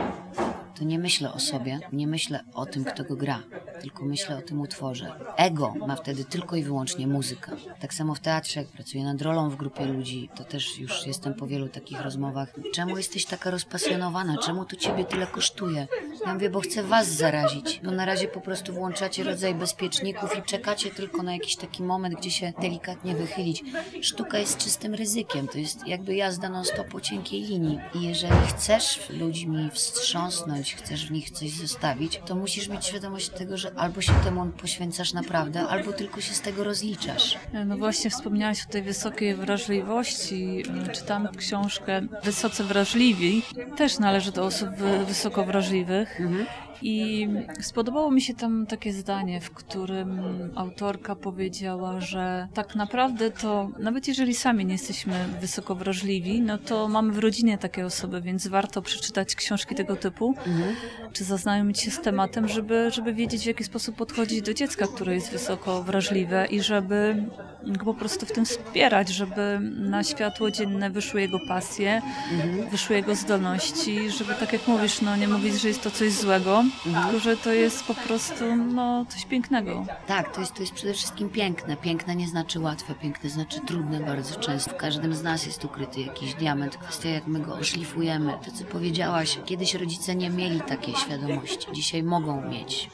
to 0.75 0.83
nie 0.83 0.99
myślę 0.99 1.33
o 1.33 1.39
sobie, 1.39 1.79
nie 1.93 2.07
myślę 2.07 2.43
o 2.53 2.65
tym, 2.65 2.83
kto 2.83 3.03
go 3.03 3.15
gra. 3.15 3.43
tylko 3.81 4.05
myślę 4.05 4.37
o 4.37 4.41
tym 4.41 4.61
utworze. 4.61 5.11
Ego 5.37 5.73
ma 5.87 5.95
wtedy 5.95 6.25
tylko 6.25 6.55
i 6.55 6.63
wyłącznie 6.63 7.07
muzyka. 7.07 7.51
Tak 7.79 7.93
samo 7.93 8.15
w 8.15 8.19
teatrze, 8.19 8.59
jak 8.59 8.69
pracuję 8.69 9.03
nad 9.03 9.21
rolą 9.21 9.49
w 9.49 9.55
grupie 9.55 9.85
ludzi, 9.85 10.29
to 10.35 10.43
też 10.43 10.79
już 10.79 11.07
jestem 11.07 11.33
po 11.33 11.47
wielu 11.47 11.69
takich 11.69 12.01
rozmowach. 12.01 12.53
Czemu 12.73 12.97
jesteś 12.97 13.25
taka 13.25 13.51
rozpasjonowana? 13.51 14.37
Czemu 14.37 14.65
to 14.65 14.75
ciebie 14.75 15.05
tyle 15.05 15.27
kosztuje? 15.27 15.87
Ja 16.25 16.33
mówię, 16.33 16.49
bo 16.49 16.59
chcę 16.59 16.83
was 16.83 17.07
zarazić. 17.07 17.81
Bo 17.83 17.91
na 17.91 18.05
razie 18.05 18.27
po 18.27 18.41
prostu 18.41 18.73
włączacie 18.73 19.23
rodzaj 19.23 19.55
bezpieczników 19.55 20.37
i 20.37 20.41
czekacie 20.41 20.91
tylko 20.91 21.23
na 21.23 21.33
jakiś 21.33 21.55
taki 21.55 21.83
moment, 21.83 22.15
gdzie 22.15 22.31
się 22.31 22.53
delikatnie 22.61 23.15
wychylić. 23.15 23.63
Sztuka 24.01 24.37
jest 24.37 24.57
czystym 24.57 24.95
ryzykiem. 24.95 25.47
To 25.47 25.57
jest 25.57 25.87
jakby 25.87 26.15
jazda 26.15 26.49
non 26.49 26.65
stop 26.65 26.87
po 26.87 27.01
cienkiej 27.01 27.41
linii. 27.41 27.79
I 27.95 28.01
jeżeli 28.01 28.47
chcesz 28.47 29.09
ludźmi 29.09 29.69
wstrząsnąć, 29.73 30.60
chcesz 30.69 31.07
w 31.07 31.11
nich 31.11 31.31
coś 31.31 31.49
zostawić, 31.51 32.21
to 32.25 32.35
musisz 32.35 32.67
mieć 32.67 32.85
świadomość 32.85 33.29
tego, 33.29 33.57
że 33.57 33.71
albo 33.75 34.01
się 34.01 34.13
temu 34.23 34.45
poświęcasz 34.45 35.13
naprawdę, 35.13 35.67
albo 35.67 35.93
tylko 35.93 36.21
się 36.21 36.33
z 36.33 36.41
tego 36.41 36.63
rozliczasz. 36.63 37.37
No 37.65 37.77
właśnie 37.77 38.09
wspomniałaś 38.09 38.65
o 38.69 38.71
tej 38.71 38.81
wysokiej 38.81 39.35
wrażliwości. 39.35 40.63
Czytam 40.93 41.27
książkę 41.37 42.01
Wysoce 42.23 42.63
Wrażliwi. 42.63 43.41
Też 43.77 43.99
należy 43.99 44.31
do 44.31 44.45
osób 44.45 44.69
wy- 44.69 45.05
wysoko 45.05 45.45
wrażliwych. 45.45 46.19
Mhm. 46.21 46.45
I 46.81 47.27
spodobało 47.61 48.11
mi 48.11 48.21
się 48.21 48.33
tam 48.33 48.65
takie 48.65 48.93
zdanie, 48.93 49.41
w 49.41 49.51
którym 49.51 50.21
autorka 50.55 51.15
powiedziała, 51.15 52.01
że 52.01 52.47
tak 52.53 52.75
naprawdę 52.75 53.31
to 53.31 53.69
nawet 53.79 54.07
jeżeli 54.07 54.35
sami 54.35 54.65
nie 54.65 54.71
jesteśmy 54.73 55.13
wysoko 55.41 55.75
wrażliwi, 55.75 56.41
no 56.41 56.57
to 56.57 56.87
mamy 56.87 57.13
w 57.13 57.17
rodzinie 57.19 57.57
takie 57.57 57.85
osoby, 57.85 58.21
więc 58.21 58.47
warto 58.47 58.81
przeczytać 58.81 59.35
książki 59.35 59.75
tego 59.75 59.95
typu, 59.95 60.33
Mhm. 60.47 60.75
czy 61.13 61.23
zaznajomić 61.23 61.79
się 61.79 61.91
z 61.91 62.01
tematem, 62.01 62.47
żeby, 62.47 62.91
żeby 62.91 63.13
wiedzieć 63.13 63.43
w 63.43 63.47
jaki 63.47 63.63
sposób 63.63 63.95
podchodzić 63.95 64.41
do 64.41 64.53
dziecka, 64.53 64.87
które 64.87 65.13
jest 65.15 65.31
wysoko 65.31 65.83
wrażliwe 65.83 66.45
i 66.45 66.61
żeby 66.61 67.23
go 67.65 67.85
po 67.85 67.93
prostu 67.93 68.25
w 68.25 68.31
tym 68.31 68.45
wspierać, 68.45 69.09
żeby 69.09 69.59
na 69.77 70.03
światło 70.03 70.51
dzienne 70.51 70.89
wyszły 70.89 71.21
jego 71.21 71.37
pasje, 71.47 72.01
Mhm. 72.31 72.69
wyszły 72.69 72.95
jego 72.95 73.15
zdolności, 73.15 74.09
żeby 74.09 74.35
tak 74.35 74.53
jak 74.53 74.67
mówisz, 74.67 75.01
no 75.01 75.15
nie 75.15 75.27
mówić, 75.27 75.61
że 75.61 75.67
jest 75.67 75.83
to 75.83 75.91
coś 75.91 76.11
złego, 76.11 76.63
Mhm. 76.85 77.19
że 77.19 77.37
to 77.37 77.53
jest 77.53 77.83
po 77.83 77.93
prostu 77.93 78.55
no, 78.55 79.05
coś 79.09 79.25
pięknego. 79.25 79.85
Tak, 80.07 80.35
to 80.35 80.41
jest, 80.41 80.53
to 80.53 80.61
jest 80.61 80.73
przede 80.73 80.93
wszystkim 80.93 81.29
piękne. 81.29 81.77
Piękne 81.77 82.15
nie 82.15 82.27
znaczy 82.27 82.59
łatwe, 82.59 82.95
piękne 82.95 83.29
znaczy 83.29 83.59
trudne 83.59 83.99
bardzo 83.99 84.39
często. 84.39 84.71
W 84.71 84.77
każdym 84.77 85.15
z 85.15 85.23
nas 85.23 85.45
jest 85.45 85.65
ukryty 85.65 86.01
jakiś 86.01 86.33
diament. 86.33 86.77
Kwestia, 86.77 87.09
jak 87.09 87.27
my 87.27 87.39
go 87.39 87.53
oszlifujemy. 87.53 88.33
To, 88.45 88.51
co 88.51 88.65
powiedziałaś, 88.65 89.39
kiedyś 89.45 89.73
rodzice 89.73 90.15
nie 90.15 90.29
mieli 90.29 90.61
takiej 90.61 90.95
świadomości. 90.95 91.67
Dzisiaj 91.73 92.03
mogą 92.03 92.49
mieć. 92.49 92.89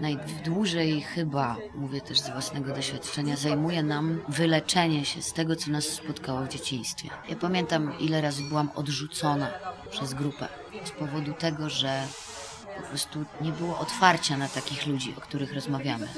Najdłużej 0.00 1.00
chyba, 1.00 1.56
mówię 1.74 2.00
też 2.00 2.20
z 2.20 2.30
własnego 2.30 2.74
doświadczenia, 2.74 3.36
zajmuje 3.36 3.82
nam 3.82 4.20
wyleczenie 4.28 5.04
się 5.04 5.22
z 5.22 5.32
tego, 5.32 5.56
co 5.56 5.70
nas 5.70 5.84
spotkało 5.84 6.40
w 6.40 6.48
dzieciństwie. 6.48 7.08
Ja 7.28 7.36
pamiętam, 7.36 7.98
ile 8.00 8.20
razy 8.20 8.42
byłam 8.42 8.70
odrzucona 8.74 9.48
przez 9.90 10.14
grupę 10.14 10.48
z 10.84 10.90
powodu 10.90 11.32
tego, 11.32 11.70
że 11.70 12.02
po 12.76 12.82
prostu 12.82 13.24
nie 13.40 13.52
było 13.52 13.78
otwarcia 13.78 14.36
na 14.36 14.48
takich 14.48 14.86
ludzi, 14.86 15.14
o 15.18 15.20
których 15.20 15.54
rozmawiamy. 15.54 16.08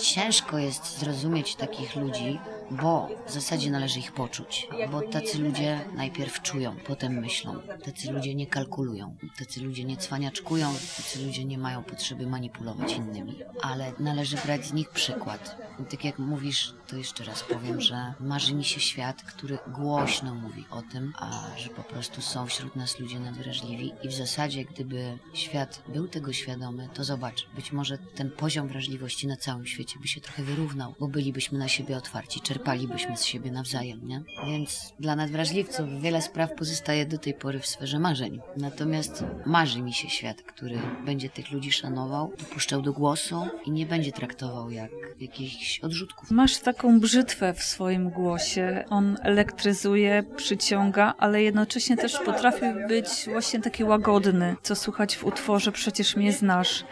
Ciężko 0.00 0.58
jest 0.58 0.98
zrozumieć 0.98 1.54
takich 1.54 1.96
ludzi, 1.96 2.40
bo 2.70 3.08
w 3.26 3.32
zasadzie 3.32 3.70
należy 3.70 3.98
ich 3.98 4.12
poczuć. 4.12 4.68
Bo 4.90 5.02
tacy 5.02 5.38
ludzie 5.38 5.80
najpierw 5.94 6.42
czują, 6.42 6.76
potem 6.86 7.12
myślą. 7.12 7.54
Tacy 7.84 8.12
ludzie 8.12 8.34
nie 8.34 8.46
kalkulują. 8.46 9.16
Tacy 9.38 9.60
ludzie 9.60 9.84
nie 9.84 9.96
cwaniaczkują. 9.96 10.72
Tacy 10.96 11.24
ludzie 11.24 11.44
nie 11.44 11.58
mają 11.58 11.82
potrzeby 11.84 12.26
manipulować 12.26 12.92
innymi. 12.92 13.38
Ale 13.62 13.92
należy 13.98 14.36
brać 14.36 14.66
z 14.66 14.72
nich 14.72 14.90
przykład. 14.90 15.56
I 15.80 15.84
tak 15.84 16.04
jak 16.04 16.18
mówisz, 16.18 16.74
to 16.86 16.96
jeszcze 16.96 17.24
raz 17.24 17.42
powiem, 17.42 17.80
że 17.80 18.14
marzy 18.20 18.54
mi 18.54 18.64
się 18.64 18.80
świat, 18.80 19.22
który 19.22 19.58
głośno 19.68 20.34
mówi 20.34 20.64
o 20.70 20.82
tym, 20.82 21.12
a 21.16 21.56
że 21.56 21.68
po 21.68 21.82
prostu 21.82 22.22
są 22.22 22.46
wśród 22.46 22.76
nas 22.76 22.98
ludzie 22.98 23.20
nadwrażliwi 23.20 23.92
i 24.02 24.08
w 24.08 24.12
zasadzie 24.12 24.64
gdyby 24.64 25.18
świat 25.34 25.82
był 25.88 26.08
tego 26.08 26.32
świadomy, 26.32 26.88
to 26.94 27.04
zobacz, 27.04 27.46
być 27.54 27.72
może 27.72 27.98
ten 27.98 28.30
poziom 28.30 28.68
wrażliwości 28.68 29.26
na 29.26 29.36
całym 29.36 29.66
świecie 29.66 29.98
by 29.98 30.08
się 30.08 30.20
trochę 30.20 30.42
wyrównał, 30.42 30.94
bo 31.00 31.08
bylibyśmy 31.08 31.58
na 31.58 31.68
siebie 31.68 31.96
otwarci, 31.96 32.40
czerpalibyśmy 32.58 33.16
z 33.16 33.24
siebie 33.24 33.50
nawzajem, 33.50 34.08
nie? 34.08 34.22
Więc 34.46 34.94
dla 35.00 35.16
nadwrażliwców 35.16 36.00
wiele 36.00 36.22
spraw 36.22 36.54
pozostaje 36.54 37.06
do 37.06 37.18
tej 37.18 37.34
pory 37.34 37.60
w 37.60 37.66
sferze 37.66 37.98
marzeń. 37.98 38.40
Natomiast 38.56 39.24
marzy 39.46 39.82
mi 39.82 39.92
się 39.92 40.08
świat, 40.10 40.42
który 40.42 40.78
będzie 41.04 41.30
tych 41.30 41.50
ludzi 41.50 41.72
szanował, 41.72 42.32
dopuszczał 42.38 42.82
do 42.82 42.92
głosu 42.92 43.46
i 43.64 43.70
nie 43.70 43.86
będzie 43.86 44.12
traktował 44.12 44.70
jak 44.70 44.90
jakichś 45.20 45.80
odrzutków. 45.80 46.30
Masz 46.30 46.58
taką 46.58 47.00
brzytwę 47.00 47.54
w 47.54 47.62
swoim 47.62 48.10
głosie. 48.10 48.84
On 48.90 49.16
elektryzuje, 49.22 50.24
przyciąga, 50.36 51.14
ale 51.18 51.42
jednocześnie 51.42 51.96
też 51.96 52.18
potrafi 52.24 52.64
być 52.88 53.08
właśnie 53.26 53.60
taki 53.60 53.84
łagodny, 53.84 54.56
co 54.62 54.76
słychać 54.76 55.16
w 55.16 55.24
utworze 55.24 55.72
Przecież 55.72 56.16
mnie 56.16 56.32
znasz. 56.32 56.84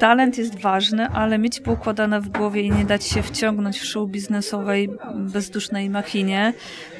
Talent 0.00 0.38
jest 0.38 0.58
ważny, 0.58 1.08
ale 1.08 1.38
mieć 1.38 1.60
poukładane 1.60 2.20
w 2.20 2.28
głowie 2.28 2.62
i 2.62 2.70
nie 2.70 2.84
dać 2.84 3.04
się 3.04 3.22
wciągnąć 3.22 3.78
w 3.78 3.84
show 3.84 4.10
biznesowej 4.10 4.90
bezdusznej 5.14 5.90
machinie, 5.90 6.52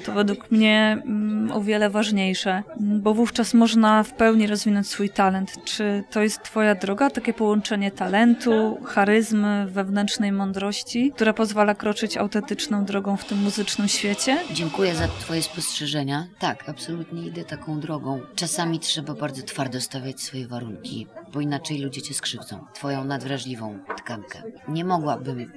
to 0.05 0.13
według 0.13 0.51
mnie 0.51 1.03
mm, 1.05 1.53
o 1.53 1.61
wiele 1.61 1.91
ważniejsze, 1.91 2.63
mm, 2.81 3.01
bo 3.01 3.15
wówczas 3.15 3.55
można 3.55 4.03
w 4.03 4.13
pełni 4.13 4.47
rozwinąć 4.47 4.87
swój 4.87 5.11
talent. 5.11 5.65
Czy 5.65 6.05
to 6.11 6.23
jest 6.23 6.43
Twoja 6.43 6.75
droga, 6.75 7.11
takie 7.11 7.35
połączenie 7.35 7.91
talentu, 7.91 8.79
charyzmy, 8.85 9.67
wewnętrznej 9.69 10.33
mądrości, 10.33 11.13
która 11.15 11.33
pozwala 11.33 11.75
kroczyć 11.75 12.17
autentyczną 12.17 12.85
drogą 12.85 13.17
w 13.17 13.25
tym 13.25 13.39
muzycznym 13.43 13.89
świecie? 13.89 14.39
Dziękuję 14.53 14.95
za 14.95 15.09
Twoje 15.09 15.43
spostrzeżenia. 15.43 16.27
Tak, 16.39 16.69
absolutnie 16.69 17.27
idę 17.27 17.45
taką 17.45 17.81
drogą. 17.81 18.21
Czasami 18.35 18.81
trzeba 18.81 19.15
bardzo 19.15 19.43
twardo 19.43 19.81
stawiać 19.81 20.21
swoje 20.21 20.47
warunki, 20.49 21.07
bo 21.33 21.41
inaczej 21.41 21.79
ludzie 21.79 22.03
Cię 22.03 22.15
skrzywdzą. 22.15 22.65
Twoją 22.75 23.05
nadwrażliwą 23.05 23.79
tkankę. 23.97 24.43
Nie 24.69 24.85
mogłabym 24.85 25.53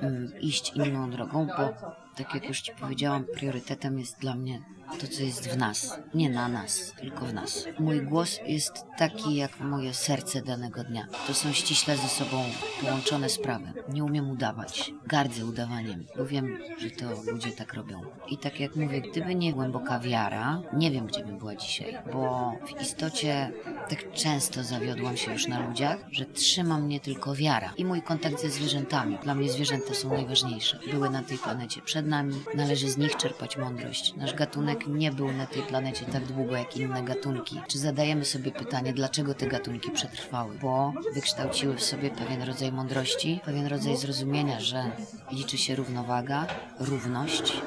mm, 0.00 0.32
iść 0.40 0.72
inną 0.74 1.10
drogą, 1.10 1.46
bo 1.46 1.74
tak 2.18 2.34
jak 2.34 2.48
już 2.48 2.60
Ci 2.60 2.72
powiedziałam, 2.72 3.24
priorytetem 3.24 3.98
jest 3.98 4.18
dla 4.18 4.34
mnie 4.34 4.62
to, 5.00 5.08
co 5.08 5.22
jest 5.22 5.48
w 5.48 5.56
nas. 5.56 5.98
Nie 6.14 6.30
na 6.30 6.48
nas, 6.48 6.92
tylko 7.00 7.24
w 7.24 7.34
nas. 7.34 7.64
Mój 7.78 8.02
głos 8.02 8.40
jest 8.46 8.84
taki 8.96 9.34
jak 9.34 9.60
moje 9.60 9.94
serce 9.94 10.42
danego 10.42 10.84
dnia. 10.84 11.06
To 11.26 11.34
są 11.34 11.52
ściśle 11.52 11.96
ze 11.96 12.08
sobą 12.08 12.44
połączone 12.80 13.28
sprawy. 13.28 13.72
Nie 13.88 14.04
umiem 14.04 14.30
udawać. 14.30 14.92
Gardzę 15.06 15.46
udawaniem, 15.46 16.06
bo 16.16 16.26
wiem, 16.26 16.58
że 16.78 16.90
to 16.90 17.32
ludzie 17.32 17.52
tak 17.52 17.74
robią. 17.74 18.02
I 18.28 18.38
tak 18.38 18.60
jak 18.60 18.76
mówię, 18.76 19.00
gdyby 19.00 19.34
nie 19.34 19.52
głęboka 19.52 20.00
wiara, 20.00 20.62
nie 20.72 20.90
wiem, 20.90 21.06
gdzie 21.06 21.24
bym 21.24 21.38
była 21.38 21.56
dzisiaj, 21.56 21.98
bo 22.12 22.52
w 22.66 22.82
istocie 22.82 23.52
tak 23.88 24.12
często 24.12 24.64
zawiodłam 24.64 25.16
się 25.16 25.32
już 25.32 25.46
na 25.46 25.68
ludziach, 25.68 25.98
że 26.10 26.24
trzyma 26.24 26.78
mnie 26.78 27.00
tylko 27.00 27.34
wiara 27.34 27.72
i 27.76 27.84
mój 27.84 28.02
kontakt 28.02 28.40
ze 28.40 28.50
zwierzętami. 28.50 29.18
Dla 29.22 29.34
mnie 29.34 29.48
zwierzęta 29.50 29.94
są 29.94 30.08
najważniejsze. 30.08 30.78
Były 30.90 31.10
na 31.10 31.22
tej 31.22 31.38
planecie 31.38 31.82
przed 31.82 32.06
nami, 32.06 32.34
należy 32.54 32.90
z 32.90 32.96
nich 32.96 33.16
czerpać 33.16 33.56
mądrość. 33.56 34.14
Nasz 34.16 34.34
gatunek 34.34 34.77
nie 34.86 35.12
był 35.12 35.32
na 35.32 35.46
tej 35.46 35.62
planecie 35.62 36.04
tak 36.04 36.24
długo 36.24 36.56
jak 36.56 36.76
inne 36.76 37.02
gatunki. 37.02 37.60
Czy 37.68 37.78
zadajemy 37.78 38.24
sobie 38.24 38.50
pytanie, 38.50 38.92
dlaczego 38.92 39.34
te 39.34 39.46
gatunki 39.46 39.90
przetrwały? 39.90 40.58
Bo 40.62 40.92
wykształciły 41.14 41.76
w 41.76 41.82
sobie 41.84 42.10
pewien 42.10 42.42
rodzaj 42.42 42.72
mądrości, 42.72 43.40
pewien 43.44 43.66
rodzaj 43.66 43.96
zrozumienia, 43.96 44.60
że 44.60 44.90
liczy 45.32 45.58
się 45.58 45.74
równowaga, 45.76 46.46
równość, 46.80 47.62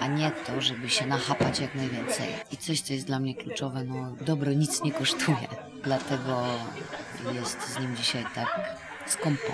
a 0.00 0.06
nie 0.06 0.30
to, 0.30 0.60
żeby 0.60 0.90
się 0.90 1.06
nachapać 1.06 1.60
jak 1.60 1.74
najwięcej. 1.74 2.28
I 2.52 2.56
coś, 2.56 2.80
co 2.80 2.92
jest 2.92 3.06
dla 3.06 3.18
mnie 3.18 3.34
kluczowe, 3.34 3.84
no 3.84 4.12
dobro 4.20 4.52
nic 4.52 4.82
nie 4.82 4.92
kosztuje. 4.92 5.48
Dlatego 5.84 6.42
jest 7.32 7.74
z 7.74 7.80
nim 7.80 7.96
dzisiaj 7.96 8.24
tak 8.34 8.76
skąpo. 9.06 9.52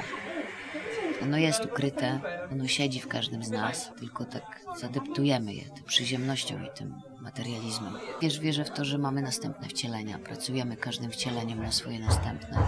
Ono 1.22 1.38
jest 1.38 1.64
ukryte, 1.64 2.20
ono 2.52 2.66
siedzi 2.66 3.00
w 3.00 3.08
każdym 3.08 3.44
z 3.44 3.50
nas, 3.50 3.90
tylko 3.98 4.24
tak 4.24 4.60
zadeptujemy 4.80 5.54
je 5.54 5.64
tym 5.64 5.84
przyziemnością 5.84 6.64
i 6.64 6.78
tym 6.78 6.94
materializmem. 7.20 7.94
Wiesz, 8.22 8.40
wierzę 8.40 8.64
w 8.64 8.70
to, 8.70 8.84
że 8.84 8.98
mamy 8.98 9.22
następne 9.22 9.68
wcielenia, 9.68 10.18
pracujemy 10.18 10.76
każdym 10.76 11.10
wcieleniem 11.10 11.62
na 11.62 11.72
swoje 11.72 11.98
następne. 11.98 12.58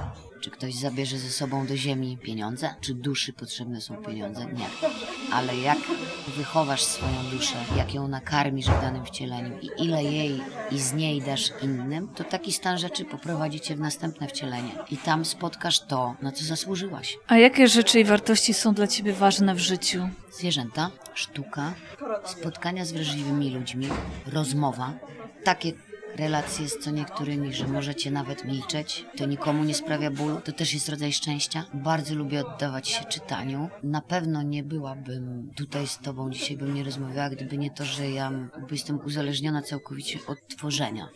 Czy 0.40 0.50
ktoś 0.50 0.74
zabierze 0.74 1.18
ze 1.18 1.30
sobą 1.30 1.66
do 1.66 1.76
ziemi 1.76 2.18
pieniądze? 2.18 2.74
Czy 2.80 2.94
duszy 2.94 3.32
potrzebne 3.32 3.80
są 3.80 3.96
pieniądze? 3.96 4.46
Nie. 4.46 4.66
Ale 5.32 5.56
jak 5.56 5.78
wychowasz 6.36 6.82
swoją 6.82 7.24
duszę, 7.32 7.56
jak 7.76 7.94
ją 7.94 8.08
nakarmisz 8.08 8.66
w 8.66 8.80
danym 8.80 9.04
wcieleniu 9.04 9.58
i 9.60 9.84
ile 9.84 10.04
jej 10.04 10.40
i 10.70 10.78
z 10.78 10.92
niej 10.92 11.22
dasz 11.22 11.52
innym, 11.62 12.08
to 12.08 12.24
taki 12.24 12.52
stan 12.52 12.78
rzeczy 12.78 13.04
poprowadzi 13.04 13.60
cię 13.60 13.76
w 13.76 13.80
następne 13.80 14.28
wcielenie. 14.28 14.72
I 14.90 14.96
tam 14.96 15.24
spotkasz 15.24 15.80
to, 15.80 16.14
na 16.22 16.32
co 16.32 16.44
zasłużyłaś. 16.44 17.18
A 17.26 17.36
jakie 17.36 17.68
rzeczy 17.68 18.00
i 18.00 18.04
wartości 18.04 18.54
są 18.54 18.74
dla 18.74 18.86
Ciebie 18.86 19.12
ważne 19.12 19.54
w 19.54 19.58
życiu? 19.58 20.08
zwierzęta, 20.32 20.90
sztuka, 21.14 21.72
spotkania 22.24 22.84
z 22.84 22.92
wrażliwymi 22.92 23.50
ludźmi, 23.50 23.88
rozmowa, 24.26 24.92
takie 25.44 25.72
relacje 26.16 26.68
z 26.68 26.78
co 26.78 26.90
niektórymi, 26.90 27.52
że 27.52 27.68
możecie 27.68 28.10
nawet 28.10 28.44
milczeć, 28.44 29.06
to 29.16 29.26
nikomu 29.26 29.64
nie 29.64 29.74
sprawia 29.74 30.10
bólu, 30.10 30.40
to 30.40 30.52
też 30.52 30.74
jest 30.74 30.88
rodzaj 30.88 31.12
szczęścia. 31.12 31.64
Bardzo 31.74 32.14
lubię 32.14 32.46
oddawać 32.46 32.88
się 32.88 33.04
czytaniu. 33.04 33.68
Na 33.82 34.00
pewno 34.00 34.42
nie 34.42 34.62
byłabym 34.62 35.50
tutaj 35.56 35.86
z 35.86 35.98
tobą, 35.98 36.30
dzisiaj 36.30 36.56
bym 36.56 36.74
nie 36.74 36.84
rozmawiała, 36.84 37.30
gdyby 37.30 37.58
nie 37.58 37.70
to, 37.70 37.84
że 37.84 38.10
ja 38.10 38.32
jestem 38.70 39.00
uzależniona 39.06 39.62
całkowicie 39.62 40.18
od 40.26 40.38
tworzenia. 40.56 41.08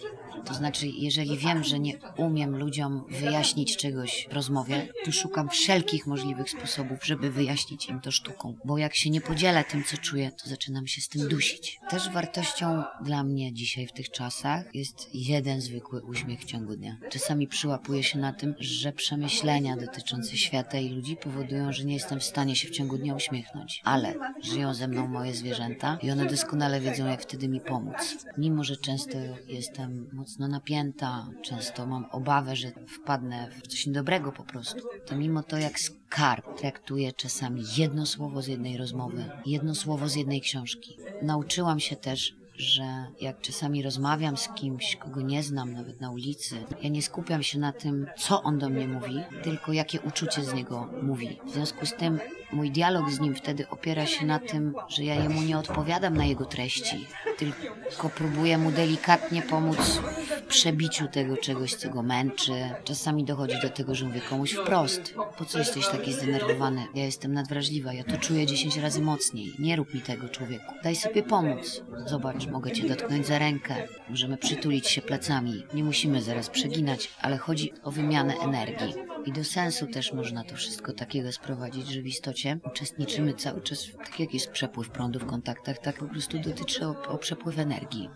To 0.46 0.54
znaczy, 0.54 0.86
jeżeli 0.86 1.38
wiem, 1.38 1.64
że 1.64 1.78
nie 1.78 1.98
umiem 2.16 2.56
ludziom 2.56 3.04
wyjaśnić 3.08 3.76
czegoś 3.76 4.26
w 4.30 4.32
rozmowie, 4.32 4.88
to 5.04 5.12
szukam 5.12 5.48
wszelkich 5.48 6.06
możliwych 6.06 6.50
sposobów, 6.50 7.06
żeby 7.06 7.30
wyjaśnić 7.30 7.88
im 7.88 8.00
to 8.00 8.10
sztuką. 8.10 8.56
Bo 8.64 8.78
jak 8.78 8.94
się 8.94 9.10
nie 9.10 9.20
podzielę 9.20 9.64
tym, 9.64 9.84
co 9.84 9.96
czuję, 9.96 10.30
to 10.42 10.48
zaczynam 10.48 10.86
się 10.86 11.00
z 11.00 11.08
tym 11.08 11.28
dusić. 11.28 11.78
Też 11.90 12.10
wartością 12.10 12.82
dla 13.04 13.24
mnie 13.24 13.52
dzisiaj 13.52 13.86
w 13.86 13.92
tych 13.92 14.10
czasach 14.10 14.74
jest 14.74 14.85
jeden 15.14 15.60
zwykły 15.60 16.02
uśmiech 16.02 16.40
w 16.40 16.44
ciągu 16.44 16.76
dnia. 16.76 16.96
Czasami 17.10 17.48
przyłapuję 17.48 18.02
się 18.02 18.18
na 18.18 18.32
tym, 18.32 18.54
że 18.58 18.92
przemyślenia 18.92 19.76
dotyczące 19.76 20.36
świata 20.36 20.78
i 20.78 20.88
ludzi 20.88 21.16
powodują, 21.16 21.72
że 21.72 21.84
nie 21.84 21.94
jestem 21.94 22.20
w 22.20 22.24
stanie 22.24 22.56
się 22.56 22.68
w 22.68 22.70
ciągu 22.70 22.98
dnia 22.98 23.14
uśmiechnąć. 23.14 23.80
Ale 23.84 24.14
żyją 24.42 24.74
ze 24.74 24.88
mną 24.88 25.06
moje 25.06 25.34
zwierzęta 25.34 25.98
i 26.02 26.10
one 26.10 26.26
doskonale 26.26 26.80
wiedzą, 26.80 27.06
jak 27.06 27.22
wtedy 27.22 27.48
mi 27.48 27.60
pomóc. 27.60 28.26
Mimo, 28.38 28.64
że 28.64 28.76
często 28.76 29.18
jestem 29.48 30.10
mocno 30.12 30.48
napięta, 30.48 31.28
często 31.42 31.86
mam 31.86 32.04
obawę, 32.04 32.56
że 32.56 32.72
wpadnę 32.88 33.50
w 33.50 33.66
coś 33.66 33.86
niedobrego 33.86 34.32
po 34.32 34.44
prostu, 34.44 34.80
to 35.06 35.16
mimo 35.16 35.42
to 35.42 35.58
jak 35.58 35.80
skarb 35.80 36.58
traktuję 36.58 37.12
czasami 37.12 37.62
jedno 37.76 38.06
słowo 38.06 38.42
z 38.42 38.46
jednej 38.46 38.76
rozmowy, 38.76 39.24
jedno 39.46 39.74
słowo 39.74 40.08
z 40.08 40.14
jednej 40.14 40.40
książki. 40.40 40.96
Nauczyłam 41.22 41.80
się 41.80 41.96
też, 41.96 42.34
że 42.58 43.06
jak 43.20 43.40
czasami 43.40 43.82
rozmawiam 43.82 44.36
z 44.36 44.48
kimś, 44.48 44.96
kogo 44.96 45.20
nie 45.20 45.42
znam, 45.42 45.72
nawet 45.72 46.00
na 46.00 46.10
ulicy, 46.10 46.56
ja 46.82 46.88
nie 46.88 47.02
skupiam 47.02 47.42
się 47.42 47.58
na 47.58 47.72
tym, 47.72 48.06
co 48.18 48.42
on 48.42 48.58
do 48.58 48.68
mnie 48.68 48.88
mówi, 48.88 49.20
tylko 49.42 49.72
jakie 49.72 50.00
uczucie 50.00 50.44
z 50.44 50.54
niego 50.54 50.88
mówi. 51.02 51.38
W 51.46 51.50
związku 51.50 51.86
z 51.86 51.94
tym 51.94 52.18
mój 52.52 52.70
dialog 52.70 53.10
z 53.10 53.20
nim 53.20 53.34
wtedy 53.34 53.68
opiera 53.68 54.06
się 54.06 54.26
na 54.26 54.38
tym, 54.38 54.74
że 54.88 55.04
ja 55.04 55.14
jemu 55.14 55.42
nie 55.42 55.58
odpowiadam 55.58 56.16
na 56.16 56.24
jego 56.24 56.44
treści, 56.44 57.06
tylko 57.38 58.10
próbuję 58.14 58.58
mu 58.58 58.70
delikatnie 58.70 59.42
pomóc 59.42 59.78
w 59.78 60.42
przebiciu 60.42 61.08
tego 61.08 61.36
czegoś, 61.36 61.74
co 61.74 61.90
go 61.90 62.02
męczy. 62.02 62.52
Czasami 62.84 63.24
dochodzi 63.24 63.60
do 63.62 63.70
tego, 63.70 63.94
że 63.94 64.06
mówię 64.06 64.20
komuś 64.20 64.52
wprost: 64.52 65.14
Po 65.38 65.44
co 65.44 65.58
jesteś 65.58 65.88
taki 65.88 66.12
zdenerwowany? 66.12 66.86
Ja 66.94 67.04
jestem 67.04 67.32
nadwrażliwa, 67.32 67.92
ja 67.92 68.04
to 68.04 68.16
czuję 68.16 68.46
10 68.46 68.76
razy 68.76 69.00
mocniej. 69.00 69.52
Nie 69.58 69.76
rób 69.76 69.94
mi 69.94 70.00
tego, 70.00 70.28
człowieku. 70.28 70.74
Daj 70.82 70.96
sobie 70.96 71.22
pomóc. 71.22 71.82
Zobacz, 72.06 72.46
mogę 72.46 72.72
cię 72.72 72.88
dotknąć 72.88 73.26
za 73.26 73.38
rękę. 73.38 73.74
Możemy 74.10 74.36
przytulić 74.36 74.88
się 74.88 75.02
plecami. 75.02 75.62
Nie 75.74 75.84
musimy 75.84 76.22
zaraz 76.22 76.50
przeginać, 76.50 77.10
ale 77.22 77.38
chodzi 77.38 77.72
o 77.82 77.90
wymianę 77.90 78.34
energii. 78.34 78.94
I 79.26 79.32
do 79.32 79.44
sensu 79.44 79.86
też 79.86 80.12
można 80.12 80.44
to 80.44 80.56
wszystko 80.56 80.92
takiego 80.92 81.32
sprowadzić, 81.32 81.88
że 81.88 82.02
w 82.02 82.06
istocie 82.06 82.58
uczestniczymy 82.64 83.34
cały 83.34 83.60
czas, 83.60 83.86
tak 83.98 84.20
jak 84.20 84.34
jest 84.34 84.50
przepływ 84.50 84.90
prądu 84.90 85.18
w 85.18 85.26
kontaktach, 85.26 85.78
tak 85.78 85.96
po 85.96 86.06
prostu 86.06 86.38
dotyczy 86.38 86.86
o, 86.86 87.02
o 87.08 87.18
przepływ 87.18 87.58
energii. 87.58 88.10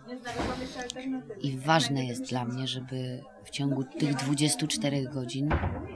I 1.41 1.57
ważne 1.57 2.05
jest 2.05 2.29
dla 2.29 2.45
mnie, 2.45 2.67
żeby 2.67 3.23
w 3.43 3.49
ciągu 3.49 3.83
tych 3.83 4.15
24 4.15 5.03
godzin 5.13 5.49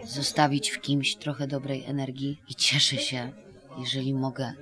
zostawić 0.06 0.70
w 0.70 0.82
kimś 0.82 1.16
trochę 1.16 1.48
dobrej 1.48 1.84
energii 1.86 2.42
i 2.50 2.56
cieszę 2.56 2.98
się, 2.98 3.32
jeżeli 3.80 4.14
mogę 4.14 4.54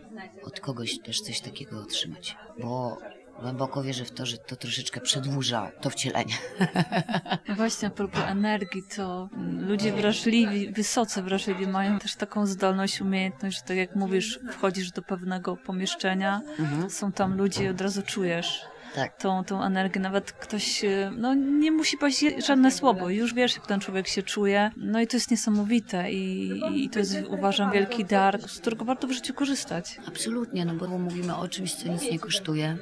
od 0.44 0.60
kogoś 0.60 1.00
też 1.00 1.22
coś 1.22 1.42
takiego 1.42 1.80
otrzymać. 1.80 2.36
Bo 2.62 2.98
głęboko 3.42 3.84
wierzę 3.84 4.06
w 4.06 4.12
to, 4.12 4.26
że 4.26 4.38
to 4.38 4.56
troszeczkę 4.56 5.02
przedłuża 5.02 5.72
to 5.82 5.90
wcielenie. 5.90 6.34
Właśnie, 7.64 7.88
a 7.88 7.92
propos 7.92 8.22
energii, 8.28 8.84
to 8.96 9.30
ludzie 9.68 9.92
wrażliwi, 9.94 10.70
wysoce 10.72 11.24
wrażliwi 11.24 11.68
mają 11.68 12.00
też 12.00 12.16
taką 12.16 12.46
zdolność, 12.46 13.02
umiejętność, 13.02 13.58
że 13.58 13.64
tak 13.64 13.78
jak 13.78 13.96
mówisz, 13.96 14.40
wchodzisz 14.52 14.92
do 14.92 15.02
pewnego 15.02 15.58
pomieszczenia, 15.58 16.42
Mhm. 16.60 16.90
są 16.90 17.12
tam 17.12 17.38
ludzie 17.38 17.64
i 17.64 17.68
od 17.68 17.82
razu 17.82 18.02
czujesz 18.02 18.62
Tak. 18.96 19.18
tą, 19.18 19.44
tą 19.44 19.64
energię. 19.64 20.02
Nawet 20.02 20.32
ktoś, 20.32 20.84
e, 20.86 21.12
no 21.18 21.34
nie 21.34 21.72
musi 21.72 21.98
paść 21.98 22.26
żadne 22.46 22.72
słowo, 22.72 23.10
już 23.10 23.34
wiesz, 23.34 23.56
jak 23.56 23.68
ten 23.68 23.80
człowiek 23.80 24.08
się 24.08 24.24
czuje. 24.24 24.72
No 24.78 25.02
i 25.02 25.08
to 25.08 25.18
jest 25.18 25.32
niesamowite 25.32 26.12
i, 26.12 26.52
i 26.76 26.90
to 26.90 27.00
jest, 27.00 27.18
uważam, 27.30 27.72
wielki 27.72 28.06
dar, 28.06 28.42
z 28.50 28.60
którego 28.60 28.86
warto 28.86 29.08
w 29.08 29.12
życiu 29.12 29.34
korzystać. 29.34 29.98
Absolutnie, 30.08 30.66
no 30.66 30.74
bo 30.74 30.88
mówimy 30.88 31.36
o 31.36 31.48
czymś, 31.48 31.74
co 31.76 31.90
nic 31.90 32.12
nie 32.12 32.20
kosztuje. 32.20 32.78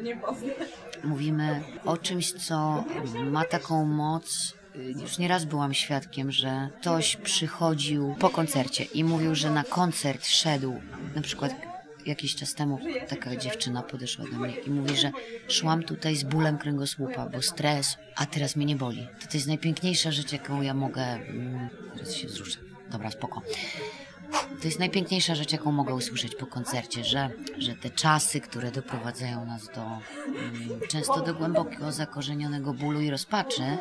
Mówimy 1.04 1.62
o 1.86 1.98
czymś, 1.98 2.34
co 2.34 2.84
ma 3.32 3.44
taką 3.46 3.86
moc. 3.86 4.54
Już 4.76 5.18
nieraz 5.18 5.46
byłam 5.46 5.74
świadkiem, 5.74 6.32
że 6.32 6.70
ktoś 6.82 7.16
przychodził 7.16 8.16
po 8.20 8.30
koncercie 8.30 8.84
i 8.84 9.04
mówił, 9.04 9.36
że 9.36 9.52
na 9.52 9.64
koncert 9.64 10.26
szedł. 10.26 10.82
Na 11.16 11.22
przykład 11.22 11.56
jakiś 12.06 12.36
czas 12.36 12.54
temu 12.54 12.80
taka 13.08 13.36
dziewczyna 13.36 13.84
podeszła 13.84 14.26
do 14.32 14.38
mnie 14.38 14.56
i 14.56 14.70
mówi, 14.70 14.96
że 14.96 15.12
szłam 15.48 15.84
tutaj 15.84 16.16
z 16.16 16.24
bólem 16.24 16.58
kręgosłupa, 16.58 17.30
bo 17.30 17.42
stres, 17.42 17.98
a 18.16 18.26
teraz 18.26 18.56
mnie 18.56 18.66
nie 18.66 18.76
boli. 18.76 19.08
To, 19.22 19.28
to 19.28 19.38
jest 19.38 19.48
najpiękniejsza 19.48 20.12
rzecz, 20.12 20.32
jaką 20.32 20.62
ja 20.62 20.74
mogę. 20.74 21.02
Mm, 21.04 21.70
Teraz 21.94 22.14
się 22.14 22.28
wzruszę. 22.28 22.60
Dobra, 22.92 23.12
spoko. 23.12 23.42
To 24.62 24.68
jest 24.68 24.80
najpiękniejsza 24.80 25.36
rzecz, 25.36 25.52
jaką 25.52 25.72
mogę 25.72 25.94
usłyszeć 25.94 26.36
po 26.36 26.46
koncercie, 26.46 27.04
że, 27.04 27.30
że 27.58 27.76
te 27.76 27.90
czasy, 27.90 28.42
które 28.42 28.72
doprowadzają 28.72 29.46
nas 29.46 29.68
do 29.68 29.82
mm, 29.82 30.80
często 30.90 31.22
do 31.22 31.34
głębokiego, 31.34 31.92
zakorzenionego 31.92 32.74
bólu 32.74 33.02
i 33.02 33.10
rozpaczy, 33.10 33.78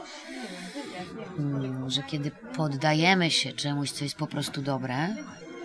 mm, 1.39 1.91
że 1.91 2.03
kiedy 2.03 2.31
poddajemy 2.57 3.31
się 3.31 3.53
czemuś, 3.53 3.91
co 3.91 4.05
jest 4.05 4.17
po 4.17 4.27
prostu 4.27 4.63
dobre, 4.63 5.17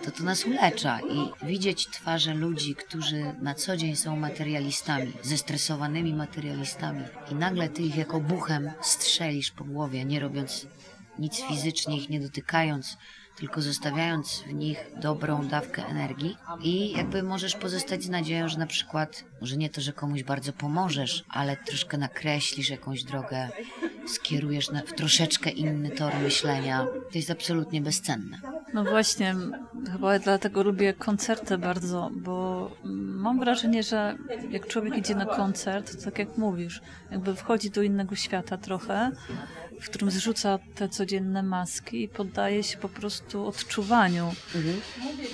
to 0.04 0.10
to 0.10 0.22
nas 0.22 0.44
ulecza 0.44 1.00
i 1.00 1.46
widzieć 1.46 1.86
twarze 1.86 2.34
ludzi, 2.34 2.74
którzy 2.74 3.34
na 3.42 3.54
co 3.54 3.76
dzień 3.76 3.96
są 3.96 4.16
materialistami, 4.16 5.12
zestresowanymi 5.22 6.14
materialistami 6.14 7.02
i 7.32 7.34
nagle 7.34 7.68
ty 7.68 7.82
ich 7.82 7.96
jako 7.96 8.20
buchem 8.20 8.70
strzelisz 8.80 9.50
po 9.50 9.64
głowie, 9.64 10.04
nie 10.04 10.20
robiąc 10.20 10.66
nic 11.18 11.42
fizycznie, 11.48 11.96
ich 11.96 12.08
nie 12.08 12.20
dotykając, 12.20 12.96
tylko 13.36 13.62
zostawiając 13.62 14.42
w 14.46 14.52
nich 14.52 14.86
dobrą 15.00 15.48
dawkę 15.48 15.86
energii 15.86 16.36
i 16.62 16.92
jakby 16.92 17.22
możesz 17.22 17.56
pozostać 17.56 18.02
z 18.02 18.08
nadzieją, 18.08 18.48
że 18.48 18.58
na 18.58 18.66
przykład, 18.66 19.24
może 19.40 19.56
nie 19.56 19.70
to, 19.70 19.80
że 19.80 19.92
komuś 19.92 20.22
bardzo 20.22 20.52
pomożesz, 20.52 21.24
ale 21.28 21.56
troszkę 21.56 21.98
nakreślisz 21.98 22.70
jakąś 22.70 23.04
drogę, 23.04 23.48
skierujesz 24.06 24.70
na, 24.70 24.82
w 24.82 24.92
troszeczkę 24.92 25.50
inny 25.50 25.90
tor 25.90 26.12
myślenia. 26.22 26.86
To 27.12 27.18
jest 27.18 27.30
absolutnie 27.30 27.80
bezcenne. 27.80 28.40
No 28.74 28.84
właśnie, 28.84 29.34
chyba 29.92 30.18
dlatego 30.18 30.62
lubię 30.62 30.94
koncerty 30.94 31.58
bardzo, 31.58 32.10
bo 32.14 32.70
mam 32.84 33.40
wrażenie, 33.40 33.82
że 33.82 34.16
jak 34.50 34.66
człowiek 34.66 34.96
idzie 34.98 35.14
na 35.14 35.26
koncert, 35.26 35.96
to 35.96 36.04
tak 36.04 36.18
jak 36.18 36.38
mówisz, 36.38 36.82
jakby 37.10 37.34
wchodzi 37.34 37.70
do 37.70 37.82
innego 37.82 38.16
świata 38.16 38.56
trochę, 38.56 39.10
w 39.80 39.90
którym 39.90 40.10
zrzuca 40.10 40.58
te 40.74 40.88
codzienne 40.88 41.42
maski 41.42 42.02
i 42.02 42.08
poddaje 42.08 42.62
się 42.62 42.78
po 42.78 42.88
prostu 42.88 43.46
odczuwaniu. 43.46 44.34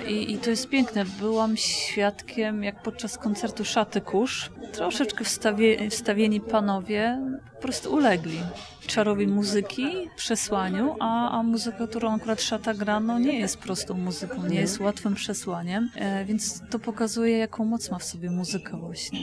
I, 0.09 0.33
I 0.33 0.38
to 0.38 0.50
jest 0.50 0.68
piękne. 0.68 1.05
Byłam 1.05 1.57
świadkiem, 1.57 2.64
jak 2.64 2.83
podczas 2.83 3.18
koncertu 3.18 3.64
Szaty 3.64 4.00
Kurz 4.00 4.50
troszeczkę 4.72 5.24
wstawie, 5.24 5.90
wstawieni 5.90 6.40
panowie 6.40 7.18
po 7.55 7.62
prostu 7.62 7.92
ulegli 7.94 8.40
czarowi 8.87 9.26
muzyki, 9.26 10.09
przesłaniu, 10.16 10.96
a, 11.00 11.38
a 11.38 11.42
muzyka, 11.42 11.87
którą 11.87 12.14
akurat 12.14 12.42
Szata 12.42 12.74
gra, 12.74 13.00
no 13.00 13.18
nie 13.18 13.38
jest 13.38 13.59
prostą 13.59 13.94
muzyką, 13.94 14.46
nie 14.46 14.61
jest 14.61 14.81
łatwym 14.81 15.14
przesłaniem, 15.14 15.90
e, 15.94 16.24
więc 16.24 16.62
to 16.70 16.78
pokazuje, 16.78 17.38
jaką 17.38 17.64
moc 17.64 17.90
ma 17.90 17.98
w 17.98 18.05
sobie 18.05 18.31
muzyka 18.31 18.76
właśnie. 18.76 19.18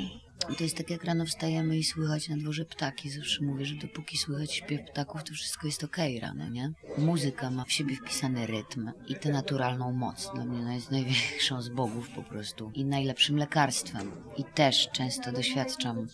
To 0.58 0.64
jest 0.64 0.78
tak 0.78 0.90
jak 0.90 1.04
rano 1.04 1.26
wstajemy 1.26 1.78
i 1.78 1.84
słychać 1.84 2.30
na 2.30 2.38
dworze 2.38 2.66
ptaki. 2.66 3.10
Zawsze 3.10 3.44
mówię, 3.44 3.66
że 3.66 3.76
dopóki 3.76 4.18
słychać 4.18 4.54
śpiew 4.54 4.82
ptaków, 4.92 5.24
to 5.24 5.34
wszystko 5.34 5.68
jest 5.68 5.84
okej 5.84 6.20
rano, 6.20 6.50
nie? 6.50 6.72
Muzyka 6.98 7.52
ma 7.52 7.66
w 7.66 7.72
siebie 7.72 7.96
wpisany 7.96 8.48
rytm 8.48 8.92
i 9.08 9.16
tę 9.16 9.30
naturalną 9.30 9.94
moc. 9.94 10.32
Dla 10.34 10.46
mnie 10.46 10.60
ona 10.60 10.74
jest 10.76 10.92
największą 10.92 11.62
z 11.62 11.70
bogów 11.70 12.10
po 12.10 12.24
prostu 12.24 12.72
i 12.74 12.86
najlepszym 12.86 13.38
lekarstwem. 13.38 14.12
I 14.38 14.44
też 14.44 14.90
często 14.94 15.32
doświadczam 15.32 16.08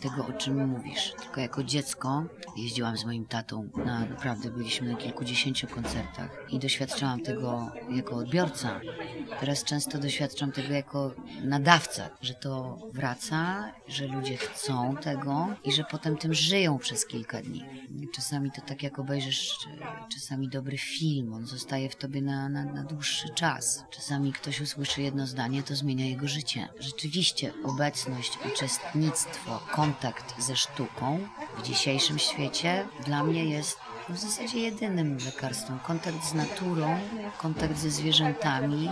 tego, 0.00 0.26
o 0.26 0.32
czym 0.32 0.68
mówisz. 0.68 1.12
Tylko 1.22 1.40
jako 1.40 1.64
dziecko 1.64 2.24
jeździłam 2.56 2.96
z 2.96 3.04
moim 3.04 3.26
tatą 3.26 3.68
na 3.84 4.00
naprawdę 4.00 4.50
byliśmy 4.50 4.92
na 4.92 4.98
kilkudziesięciu 4.98 5.66
koncertach 5.66 6.46
i 6.50 6.58
doświadczałam 6.58 7.20
tego 7.20 7.70
jako 7.90 8.16
odbiorca. 8.16 8.80
Teraz 9.40 9.64
często 9.64 9.98
doświadczam 9.98 10.52
tego 10.52 10.74
jako 10.74 11.14
nadawca, 11.44 12.10
że 12.22 12.34
to 12.34 12.78
wraca, 12.92 13.72
że 13.88 14.06
ludzie 14.06 14.36
chcą 14.36 14.96
tego 14.96 15.46
i 15.64 15.72
że 15.72 15.84
potem 15.90 16.16
tym 16.16 16.34
żyją 16.34 16.78
przez 16.78 17.06
kilka 17.06 17.42
dni. 17.42 17.64
Czasami 18.14 18.50
to 18.50 18.60
tak 18.60 18.82
jak 18.82 18.98
obejrzysz 18.98 19.56
czasami 20.14 20.48
dobry 20.48 20.78
film, 20.78 21.34
on 21.34 21.46
zostaje 21.46 21.88
w 21.88 21.96
tobie 21.96 22.22
na, 22.22 22.48
na, 22.48 22.64
na 22.64 22.84
dłuższy 22.84 23.28
czas. 23.28 23.84
Czasami 23.90 24.32
ktoś 24.32 24.60
usłyszy 24.60 25.02
jedno 25.02 25.26
zdanie, 25.26 25.62
to 25.62 25.76
zmienia 25.76 26.06
jego 26.06 26.28
życie. 26.28 26.68
Rzeczywiście 26.80 27.52
obecność, 27.64 28.38
uczestnictwo, 28.52 29.60
kontakt 29.72 30.42
ze 30.42 30.56
sztuką 30.56 31.18
w 31.58 31.62
dzisiejszym 31.62 32.18
świecie 32.18 32.86
dla 33.04 33.24
mnie 33.24 33.44
jest 33.44 33.78
w 34.08 34.18
zasadzie 34.18 34.58
jedynym 34.58 35.18
lekarstwem. 35.26 35.78
Kontakt 35.78 36.24
z 36.24 36.34
naturą, 36.34 36.98
kontakt 37.38 37.78
ze 37.78 37.90
zwierzętami 37.90 38.90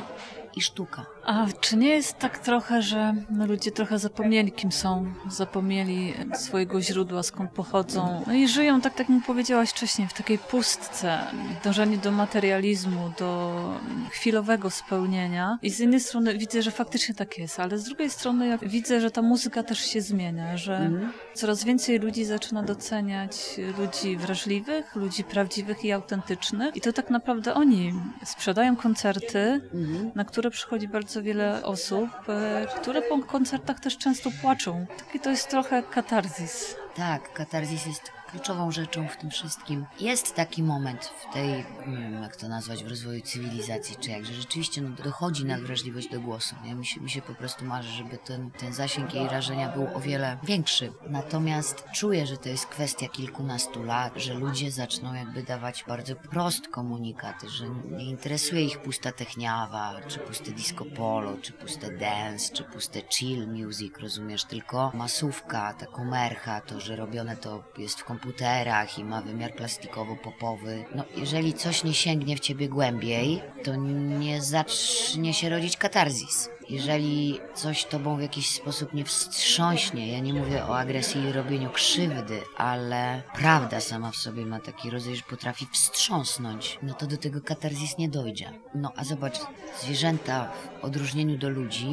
i 0.57 0.61
sztuka. 0.62 1.07
A 1.25 1.47
czy 1.61 1.77
nie 1.77 1.88
jest 1.88 2.19
tak 2.19 2.38
trochę, 2.38 2.83
że 2.83 3.14
ludzie 3.47 3.71
trochę 3.71 3.99
zapomnieli, 3.99 4.53
kim 4.53 4.73
są, 4.73 5.12
zapomnieli 5.31 6.14
swojego 6.35 6.81
źródła, 6.81 7.23
skąd 7.23 7.51
pochodzą, 7.51 8.23
no 8.27 8.35
i 8.35 8.49
żyją, 8.49 8.81
tak 8.81 8.99
jak 8.99 9.09
mi 9.09 9.21
powiedziałaś 9.23 9.71
wcześniej, 9.71 10.09
w 10.09 10.12
takiej 10.12 10.38
pustce, 10.38 11.19
dążenie 11.64 11.99
do 11.99 12.11
materializmu, 12.11 13.12
do 13.19 13.62
chwilowego 14.11 14.71
spełnienia. 14.71 15.59
I 15.62 15.71
z 15.71 15.79
jednej 15.79 16.01
strony 16.01 16.38
widzę, 16.38 16.62
że 16.62 16.71
faktycznie 16.71 17.14
tak 17.14 17.38
jest, 17.38 17.61
ale 17.61 17.79
z 17.79 17.85
drugiej 17.85 18.11
strony 18.11 18.47
ja 18.47 18.59
widzę, 18.59 19.01
że 19.01 19.11
ta 19.11 19.23
muzyka 19.23 19.62
też 19.62 19.79
się 19.79 20.01
zmienia, 20.01 20.57
że 20.57 20.77
Mhm. 20.77 21.12
coraz 21.35 21.64
więcej 21.64 21.99
ludzi 21.99 22.25
zaczyna 22.25 22.62
doceniać 22.62 23.61
ludzi 23.79 24.16
wrażliwych, 24.16 24.97
ludzi 24.97 25.25
prawdziwych 25.25 25.85
i 25.85 25.92
autentycznych. 25.92 26.77
I 26.77 26.81
to 26.81 26.92
tak 26.92 27.11
naprawdę 27.11 27.55
oni 27.55 27.95
sprzedają 28.25 28.77
koncerty, 28.77 29.38
Mhm. 29.75 30.11
na 30.14 30.25
które 30.25 30.45
przychodzi 30.50 30.88
bardzo 30.88 31.22
wiele 31.22 31.62
osób, 31.62 32.11
e, 32.28 32.66
które 32.80 33.02
po 33.02 33.18
koncertach 33.18 33.80
też 33.80 33.98
często 33.98 34.30
płaczą. 34.42 34.87
Taki 34.98 35.20
to 35.20 35.30
jest 35.30 35.48
trochę 35.48 35.82
katarzis. 35.82 36.76
Tak, 36.96 37.32
katarzis 37.32 37.87
jest 37.87 38.15
kluczową 38.37 38.70
rzeczą 38.70 39.09
w 39.09 39.16
tym 39.16 39.31
wszystkim. 39.31 39.87
Jest 40.01 40.35
taki 40.35 40.62
moment 40.62 41.05
w 41.05 41.33
tej, 41.33 41.64
wiem 41.87 42.22
jak 42.22 42.37
to 42.37 42.49
nazwać, 42.49 42.85
w 42.85 42.88
rozwoju 42.88 43.20
cywilizacji, 43.20 43.96
czy 44.01 44.11
jak, 44.11 44.27
że 44.27 44.33
rzeczywiście 44.33 44.83
no, 44.83 44.90
dochodzi 45.05 45.44
nadwrażliwość 45.44 46.09
do 46.09 46.20
głosu. 46.20 46.57
Nie? 46.64 46.75
Mi, 46.75 46.87
się, 46.87 47.01
mi 47.01 47.11
się 47.11 47.22
po 47.22 47.35
prostu 47.35 47.64
marzy, 47.64 47.88
żeby 47.88 48.18
ten, 48.18 48.51
ten 48.51 48.72
zasięg 48.72 49.14
jej 49.14 49.29
rażenia 49.29 49.68
był 49.68 49.96
o 49.96 50.01
wiele 50.01 50.38
większy. 50.42 50.92
Natomiast 51.11 51.85
czuję, 51.94 52.27
że 52.27 52.37
to 52.37 52.49
jest 52.49 52.66
kwestia 52.66 53.09
kilkunastu 53.09 53.83
lat, 53.83 54.12
że 54.16 54.35
ludzie 54.35 54.70
zaczną 54.70 55.14
jakby 55.14 55.42
dawać 55.42 55.85
bardzo 55.88 56.16
prost 56.16 56.68
komunikaty, 56.68 57.49
że 57.49 57.64
nie 57.68 58.05
interesuje 58.05 58.64
ich 58.64 58.79
pusta 58.79 59.12
techniawa, 59.12 59.94
czy 60.09 60.18
puste 60.18 60.51
disco 60.51 60.85
polo, 60.85 61.37
czy 61.42 61.53
puste 61.53 61.90
dance, 61.90 62.55
czy 62.55 62.64
puste 62.64 63.01
chill 63.11 63.49
music, 63.49 63.99
rozumiesz, 63.99 64.44
tylko 64.44 64.92
masówka, 64.94 65.75
ta 65.75 65.87
komercha, 65.87 66.61
to, 66.61 66.81
że 66.81 66.96
robione 66.96 67.37
to 67.37 67.64
jest 67.79 68.01
w 68.01 68.05
komputerach 68.27 68.99
i 68.99 69.05
ma 69.05 69.23
wymiar 69.23 69.55
plastikowo-popowy. 69.55 70.85
No, 70.95 71.05
jeżeli 71.17 71.55
coś 71.55 71.85
nie 71.85 71.95
sięgnie 71.95 72.37
w 72.37 72.41
ciebie 72.41 72.69
głębiej, 72.69 73.43
to 73.65 73.77
nie 74.19 74.43
zacznie 74.43 75.35
się 75.35 75.49
rodzić 75.49 75.77
katarzis. 75.77 76.51
Jeżeli 76.69 77.41
coś 77.55 77.85
tobą 77.85 78.17
w 78.17 78.21
jakiś 78.21 78.51
sposób 78.51 78.95
nie 78.95 79.05
wstrząśnie, 79.05 80.12
ja 80.12 80.19
nie 80.19 80.35
mówię 80.35 80.65
o 80.65 80.79
agresji 80.79 81.23
i 81.23 81.33
robieniu 81.33 81.71
krzywdy, 81.71 82.41
ale 82.57 83.23
prawda 83.35 83.81
sama 83.81 84.11
w 84.11 84.17
sobie 84.17 84.47
ma 84.47 84.61
taki 84.61 84.91
rodzaj, 84.91 85.17
że 85.17 85.23
potrafi 85.23 85.67
wstrząsnąć, 85.73 86.79
no 86.83 86.95
to 86.95 87.07
do 87.07 87.17
tego 87.17 87.41
katarzis 87.41 87.99
nie 87.99 88.09
dojdzie. 88.09 88.53
No 88.75 88.93
a 88.97 89.05
zobacz, 89.05 89.39
zwierzęta 89.83 90.53
w 90.81 90.85
odróżnieniu 90.85 91.39
do 91.39 91.49
ludzi 91.49 91.91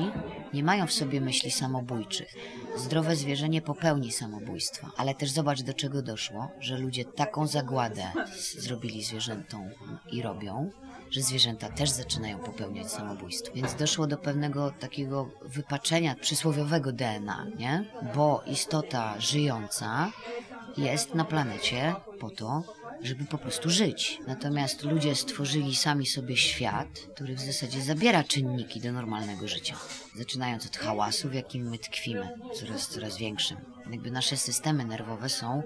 nie 0.54 0.63
mają 0.63 0.88
w 0.88 0.93
sobie 0.93 1.22
myśli 1.22 1.52
samobójczych. 1.52 2.36
Zdrowe 2.77 3.15
zwierzę 3.15 3.49
nie 3.49 3.62
popełni 3.62 4.12
samobójstwa, 4.12 4.91
ale 4.97 5.15
też 5.15 5.31
zobacz 5.31 5.62
do 5.62 5.73
czego 5.73 6.01
doszło, 6.01 6.51
że 6.59 6.77
ludzie 6.77 7.05
taką 7.05 7.47
zagładę 7.47 8.03
zrobili 8.57 9.03
zwierzętom 9.03 9.69
i 10.12 10.21
robią, 10.21 10.69
że 11.12 11.21
zwierzęta 11.21 11.69
też 11.69 11.89
zaczynają 11.89 12.39
popełniać 12.39 12.91
samobójstwo. 12.91 13.53
Więc 13.55 13.75
doszło 13.75 14.07
do 14.07 14.17
pewnego 14.17 14.71
takiego 14.71 15.29
wypaczenia 15.41 16.15
przysłowiowego 16.15 16.91
DNA, 16.91 17.45
nie? 17.57 17.86
Bo 18.15 18.43
istota 18.47 19.21
żyjąca 19.21 20.12
jest 20.77 21.15
na 21.15 21.25
planecie 21.25 21.95
po 22.19 22.29
to, 22.29 22.63
żeby 23.03 23.25
po 23.25 23.37
prostu 23.37 23.69
żyć. 23.69 24.19
Natomiast 24.27 24.83
ludzie 24.83 25.15
stworzyli 25.15 25.75
sami 25.75 26.05
sobie 26.05 26.37
świat, 26.37 26.87
który 27.15 27.35
w 27.35 27.39
zasadzie 27.39 27.81
zabiera 27.81 28.23
czynniki 28.23 28.81
do 28.81 28.91
normalnego 28.91 29.47
życia. 29.47 29.75
Zaczynając 30.15 30.65
od 30.65 30.77
hałasu, 30.77 31.29
w 31.29 31.33
jakim 31.33 31.69
my 31.69 31.79
tkwimy, 31.79 32.29
coraz, 32.53 32.87
coraz 32.87 33.17
większym. 33.17 33.72
Jakby 33.91 34.12
nasze 34.12 34.38
systemy 34.38 34.86
nerwowe 34.86 35.30
są 35.30 35.63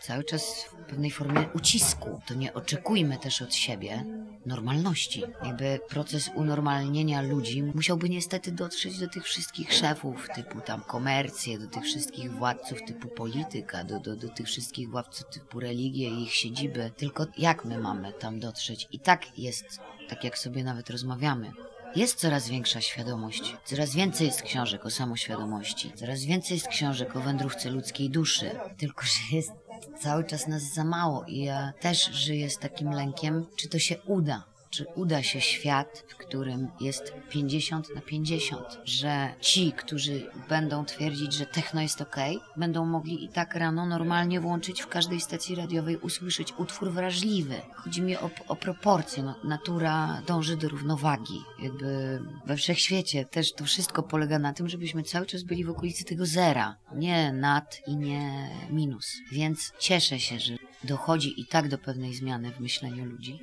cały 0.00 0.24
czas 0.24 0.64
w 0.64 0.74
pewnej 0.90 1.10
formie 1.10 1.48
ucisku. 1.54 2.20
To 2.26 2.34
nie 2.34 2.54
oczekujmy 2.54 3.18
też 3.18 3.42
od 3.42 3.54
siebie 3.54 4.04
normalności. 4.46 5.22
Jakby 5.44 5.80
proces 5.88 6.30
unormalnienia 6.34 7.22
ludzi 7.22 7.62
musiałby 7.62 8.08
niestety 8.08 8.52
dotrzeć 8.52 8.98
do 8.98 9.08
tych 9.08 9.24
wszystkich 9.24 9.72
szefów 9.72 10.28
typu 10.34 10.60
tam 10.60 10.80
komercję, 10.80 11.58
do 11.58 11.66
tych 11.66 11.84
wszystkich 11.84 12.32
władców 12.32 12.78
typu 12.86 13.08
polityka, 13.08 13.84
do, 13.84 14.00
do, 14.00 14.16
do 14.16 14.28
tych 14.28 14.46
wszystkich 14.46 14.90
władców 14.90 15.28
typu 15.30 15.60
religie 15.60 16.08
i 16.08 16.22
ich 16.22 16.34
siedziby. 16.34 16.90
Tylko 16.96 17.26
jak 17.38 17.64
my 17.64 17.78
mamy 17.78 18.12
tam 18.12 18.40
dotrzeć? 18.40 18.88
I 18.92 18.98
tak 18.98 19.38
jest, 19.38 19.80
tak 20.08 20.24
jak 20.24 20.38
sobie 20.38 20.64
nawet 20.64 20.90
rozmawiamy. 20.90 21.52
Jest 21.96 22.18
coraz 22.18 22.48
większa 22.48 22.80
świadomość, 22.80 23.56
coraz 23.64 23.94
więcej 23.94 24.26
jest 24.26 24.42
książek 24.42 24.86
o 24.86 24.90
samoświadomości, 24.90 25.92
coraz 25.92 26.24
więcej 26.24 26.54
jest 26.54 26.68
książek 26.68 27.16
o 27.16 27.20
wędrówce 27.20 27.70
ludzkiej 27.70 28.10
duszy, 28.10 28.50
tylko 28.78 29.02
że 29.06 29.36
jest 29.36 29.52
cały 30.00 30.24
czas 30.24 30.46
nas 30.46 30.62
za 30.62 30.84
mało 30.84 31.24
i 31.24 31.38
ja 31.38 31.72
też 31.80 32.04
żyję 32.04 32.50
z 32.50 32.58
takim 32.58 32.90
lękiem, 32.90 33.46
czy 33.56 33.68
to 33.68 33.78
się 33.78 33.98
uda. 34.06 34.44
Czy 34.70 34.86
uda 34.94 35.22
się 35.22 35.40
świat, 35.40 36.04
w 36.08 36.16
którym 36.16 36.68
jest 36.80 37.12
50 37.30 37.94
na 37.94 38.00
50, 38.00 38.78
że 38.84 39.34
ci, 39.40 39.72
którzy 39.72 40.30
będą 40.48 40.84
twierdzić, 40.84 41.32
że 41.32 41.46
techno 41.46 41.82
jest 41.82 42.00
ok, 42.00 42.16
będą 42.56 42.86
mogli 42.86 43.24
i 43.24 43.28
tak 43.28 43.54
rano 43.54 43.86
normalnie 43.86 44.40
włączyć 44.40 44.82
w 44.82 44.88
każdej 44.88 45.20
stacji 45.20 45.54
radiowej, 45.54 45.96
usłyszeć 45.96 46.54
utwór 46.58 46.92
wrażliwy. 46.92 47.60
Chodzi 47.74 48.02
mi 48.02 48.16
o, 48.16 48.30
o 48.48 48.56
proporcje. 48.56 49.22
No, 49.22 49.34
natura 49.44 50.22
dąży 50.26 50.56
do 50.56 50.68
równowagi. 50.68 51.40
Jakby 51.62 52.20
we 52.46 52.56
wszechświecie 52.56 53.24
też 53.24 53.52
to 53.52 53.64
wszystko 53.64 54.02
polega 54.02 54.38
na 54.38 54.52
tym, 54.52 54.68
żebyśmy 54.68 55.02
cały 55.02 55.26
czas 55.26 55.42
byli 55.42 55.64
w 55.64 55.70
okolicy 55.70 56.04
tego 56.04 56.26
zera. 56.26 56.76
Nie 56.94 57.32
nad 57.32 57.80
i 57.86 57.96
nie 57.96 58.50
minus. 58.70 59.16
Więc 59.32 59.72
cieszę 59.78 60.20
się, 60.20 60.38
że 60.38 60.56
dochodzi 60.84 61.40
i 61.40 61.46
tak 61.46 61.68
do 61.68 61.78
pewnej 61.78 62.14
zmiany 62.14 62.52
w 62.52 62.60
myśleniu 62.60 63.04
ludzi. 63.04 63.40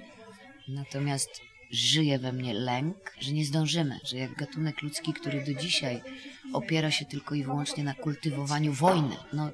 Natomiast 0.67 1.41
żyje 1.71 2.19
we 2.19 2.33
mnie 2.33 2.53
lęk, 2.53 2.97
że 3.19 3.31
nie 3.31 3.45
zdążymy, 3.45 3.99
że 4.03 4.17
jak 4.17 4.35
gatunek 4.35 4.81
ludzki, 4.81 5.13
który 5.13 5.45
do 5.45 5.53
dzisiaj 5.53 6.01
opiera 6.53 6.91
się 6.91 7.05
tylko 7.05 7.35
i 7.35 7.43
wyłącznie 7.43 7.83
na 7.83 7.93
kultywowaniu 7.93 8.73
wojny, 8.73 9.15
no 9.33 9.51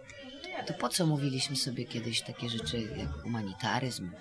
to 0.67 0.73
po 0.73 0.89
co 0.89 1.05
mówiliśmy 1.05 1.55
sobie 1.55 1.85
kiedyś 1.85 2.21
takie 2.21 2.49
rzeczy 2.49 2.81
jak 2.97 3.09
humanitaryzm? 3.23 4.11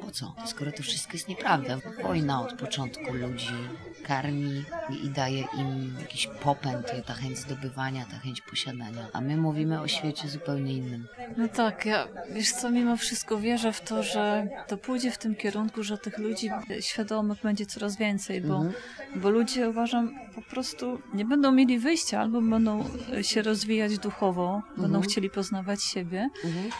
Po 0.00 0.10
co? 0.10 0.34
Skoro 0.46 0.72
to 0.72 0.82
wszystko 0.82 1.12
jest 1.12 1.28
nieprawda. 1.28 1.78
Wojna 2.02 2.42
od 2.42 2.52
początku 2.52 3.12
ludzi 3.14 3.54
karmi 4.02 4.64
i, 5.04 5.08
daje 5.08 5.44
im 5.58 5.96
jakiś 6.00 6.26
popęd, 6.26 6.92
ta 7.06 7.14
chęć 7.14 7.38
zdobywania, 7.38 8.04
ta 8.04 8.18
chęć 8.18 8.40
posiadania. 8.40 9.06
A 9.12 9.20
my 9.20 9.36
mówimy 9.36 9.80
o 9.80 9.88
świecie 9.88 10.28
zupełnie 10.28 10.72
innym. 10.72 11.06
No 11.36 11.48
tak, 11.48 11.86
ja 11.86 12.08
wiesz 12.30 12.52
co, 12.52 12.70
mimo 12.70 12.96
wszystko 12.96 13.38
wierzę 13.38 13.72
w 13.72 13.80
to, 13.80 14.02
że 14.02 14.48
to 14.68 14.76
pójdzie 14.76 15.10
w 15.10 15.18
tym 15.18 15.34
kierunku, 15.36 15.82
że 15.82 15.98
tych 15.98 16.18
ludzi 16.18 16.50
świadomych 16.80 17.38
będzie 17.42 17.66
coraz 17.66 17.96
więcej, 17.96 18.40
bo, 18.40 18.54
Mhm. 18.56 18.74
bo 19.16 19.30
ludzie 19.30 19.68
uważam 19.68 20.14
po 20.34 20.42
prostu 20.42 20.98
nie 21.14 21.24
będą 21.24 21.52
mieli 21.52 21.78
wyjścia, 21.78 22.20
albo 22.20 22.40
będą 22.40 22.84
e, 23.12 23.24
się 23.24 23.42
rozwijać 23.42 23.98
duchowo, 23.98 24.62
będą 24.76 24.84
Mhm. 24.84 25.02
chcieli 25.02 25.30
poznawać 25.30 25.82
siebie, 25.84 26.28
Mhm. 26.44 26.70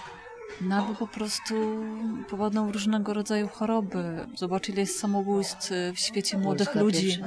No 0.60 0.76
albo 0.76 0.94
po 0.94 1.06
prostu 1.06 1.54
w 2.28 2.70
różnego 2.72 3.14
rodzaju 3.14 3.48
choroby. 3.48 4.26
Zobacz, 4.36 4.68
ile 4.68 4.80
jest 4.80 4.98
samobójstw 4.98 5.70
w 5.94 5.98
świecie 5.98 6.38
młodych 6.38 6.66
Polska 6.66 6.82
ludzi. 6.82 7.18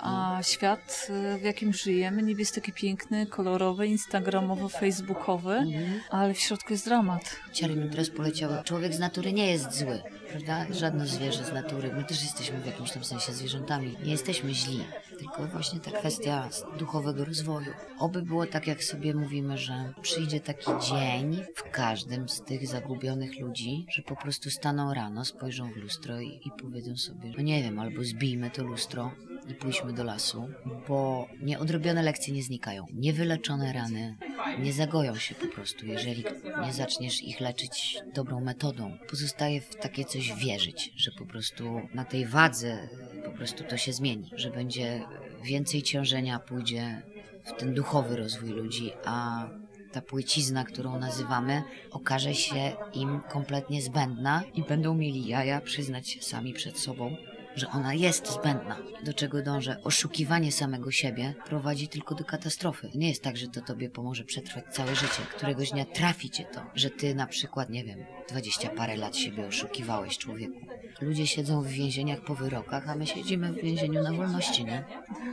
A 0.00 0.38
świat, 0.42 1.08
e, 1.10 1.38
w 1.38 1.42
jakim 1.42 1.72
żyjemy, 1.72 2.22
niby 2.22 2.40
jest 2.40 2.54
taki 2.54 2.72
piękny, 2.72 3.26
kolorowy, 3.26 3.86
instagramowo-facebookowy, 3.88 5.52
Mhm. 5.56 6.00
ale 6.10 6.34
w 6.34 6.38
środku 6.38 6.72
jest 6.72 6.84
dramat. 6.84 7.36
Ciary 7.52 7.76
mi 7.76 7.90
teraz 7.90 8.10
poleciały. 8.10 8.62
Człowiek 8.64 8.94
z 8.94 8.98
natury 8.98 9.32
nie 9.32 9.50
jest 9.50 9.78
zły, 9.78 10.02
prawda? 10.30 10.66
Żadne 10.74 11.06
zwierzę 11.06 11.44
z 11.44 11.52
natury. 11.52 11.92
My 11.94 12.04
też 12.04 12.22
jesteśmy 12.22 12.58
w 12.60 12.66
jakimś 12.66 12.92
tam 12.92 13.04
sensie 13.04 13.32
zwierzętami. 13.32 13.96
Nie 14.04 14.12
jesteśmy 14.12 14.54
źli, 14.54 14.84
tylko 15.18 15.46
właśnie 15.46 15.80
ta 15.80 15.90
kwestia 15.90 16.48
duchowego 16.78 17.24
rozwoju. 17.24 17.72
Oby 17.98 18.22
było 18.22 18.46
tak, 18.46 18.66
jak 18.66 18.84
sobie 18.84 19.14
mówimy, 19.14 19.58
że 19.58 19.92
przyjdzie 20.02 20.40
taki 20.40 20.70
dzień 20.88 21.44
w 21.56 21.70
każdym 21.70 22.28
z 22.28 22.42
tych 22.58 22.68
zagubionych 22.68 23.40
ludzi, 23.40 23.86
że 23.88 24.02
po 24.02 24.16
prostu 24.16 24.50
staną 24.50 24.94
rano, 24.94 25.24
spojrzą 25.24 25.72
w 25.72 25.76
lustro 25.76 26.20
i, 26.20 26.28
i 26.28 26.50
powiedzą 26.62 26.96
sobie, 26.96 27.32
no 27.36 27.42
nie 27.42 27.62
wiem, 27.62 27.78
albo 27.78 28.04
zbijmy 28.04 28.50
to 28.50 28.64
lustro 28.64 29.10
i 29.48 29.54
pójdźmy 29.54 29.92
do 29.92 30.04
lasu, 30.04 30.48
bo 30.88 31.28
nieodrobione 31.42 32.02
lekcje 32.02 32.34
nie 32.34 32.42
znikają. 32.42 32.86
Niewyleczone 32.94 33.72
rany 33.72 34.16
nie 34.58 34.72
zagoją 34.72 35.16
się 35.16 35.34
po 35.34 35.46
prostu, 35.46 35.86
jeżeli 35.86 36.24
nie 36.66 36.72
zaczniesz 36.72 37.22
ich 37.22 37.40
leczyć 37.40 37.98
dobrą 38.14 38.40
metodą. 38.40 38.98
Pozostaje 39.10 39.60
w 39.60 39.76
takie 39.76 40.04
coś 40.04 40.34
wierzyć, 40.34 40.92
że 40.96 41.10
po 41.18 41.26
prostu 41.26 41.80
na 41.94 42.04
tej 42.04 42.26
wadze 42.26 42.88
po 43.24 43.30
prostu 43.30 43.64
to 43.64 43.76
się 43.76 43.92
zmieni, 43.92 44.30
że 44.36 44.50
będzie 44.50 45.02
więcej 45.44 45.82
ciążenia 45.82 46.38
pójdzie 46.38 47.02
w 47.44 47.52
ten 47.52 47.74
duchowy 47.74 48.16
rozwój 48.16 48.50
ludzi, 48.50 48.90
a 49.04 49.48
ta 49.92 50.02
płycizna, 50.02 50.64
którą 50.64 50.98
nazywamy, 50.98 51.62
okaże 51.90 52.34
się 52.34 52.72
im 52.94 53.20
kompletnie 53.20 53.82
zbędna 53.82 54.42
i 54.54 54.62
będą 54.62 54.94
mieli 54.94 55.26
jaja 55.26 55.60
przyznać 55.60 56.08
się 56.08 56.22
sami 56.22 56.52
przed 56.52 56.78
sobą, 56.78 57.16
że 57.56 57.68
ona 57.68 57.94
jest 57.94 58.32
zbędna. 58.32 58.76
Do 59.04 59.14
czego 59.14 59.42
dążę? 59.42 59.76
Oszukiwanie 59.84 60.52
samego 60.52 60.90
siebie 60.90 61.34
prowadzi 61.46 61.88
tylko 61.88 62.14
do 62.14 62.24
katastrofy. 62.24 62.90
Nie 62.94 63.08
jest 63.08 63.22
tak, 63.22 63.36
że 63.36 63.48
to 63.48 63.60
tobie 63.60 63.90
pomoże 63.90 64.24
przetrwać 64.24 64.64
całe 64.70 64.94
życie. 64.94 65.22
Któregoś 65.36 65.70
dnia 65.70 65.84
trafi 65.84 66.30
cię 66.30 66.44
to, 66.44 66.60
że 66.74 66.90
ty 66.90 67.14
na 67.14 67.26
przykład, 67.26 67.70
nie 67.70 67.84
wiem, 67.84 67.98
dwadzieścia 68.28 68.68
parę 68.68 68.96
lat 68.96 69.16
siebie 69.16 69.46
oszukiwałeś 69.46 70.18
człowieku. 70.18 70.60
Ludzie 71.00 71.26
siedzą 71.26 71.62
w 71.62 71.66
więzieniach 71.66 72.20
po 72.20 72.34
wyrokach, 72.34 72.88
a 72.88 72.96
my 72.96 73.06
siedzimy 73.06 73.52
w 73.52 73.62
więzieniu 73.62 74.02
na 74.02 74.12
wolności, 74.12 74.64
nie? 74.64 74.84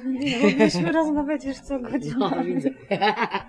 Nie 0.06 0.39
mogliśmy 0.39 0.91
rozmawiać 0.91 1.45
już 1.45 1.58
co 1.58 1.80
godzinę. 1.80 2.15
No, 2.17 2.43
widzę. 2.43 2.69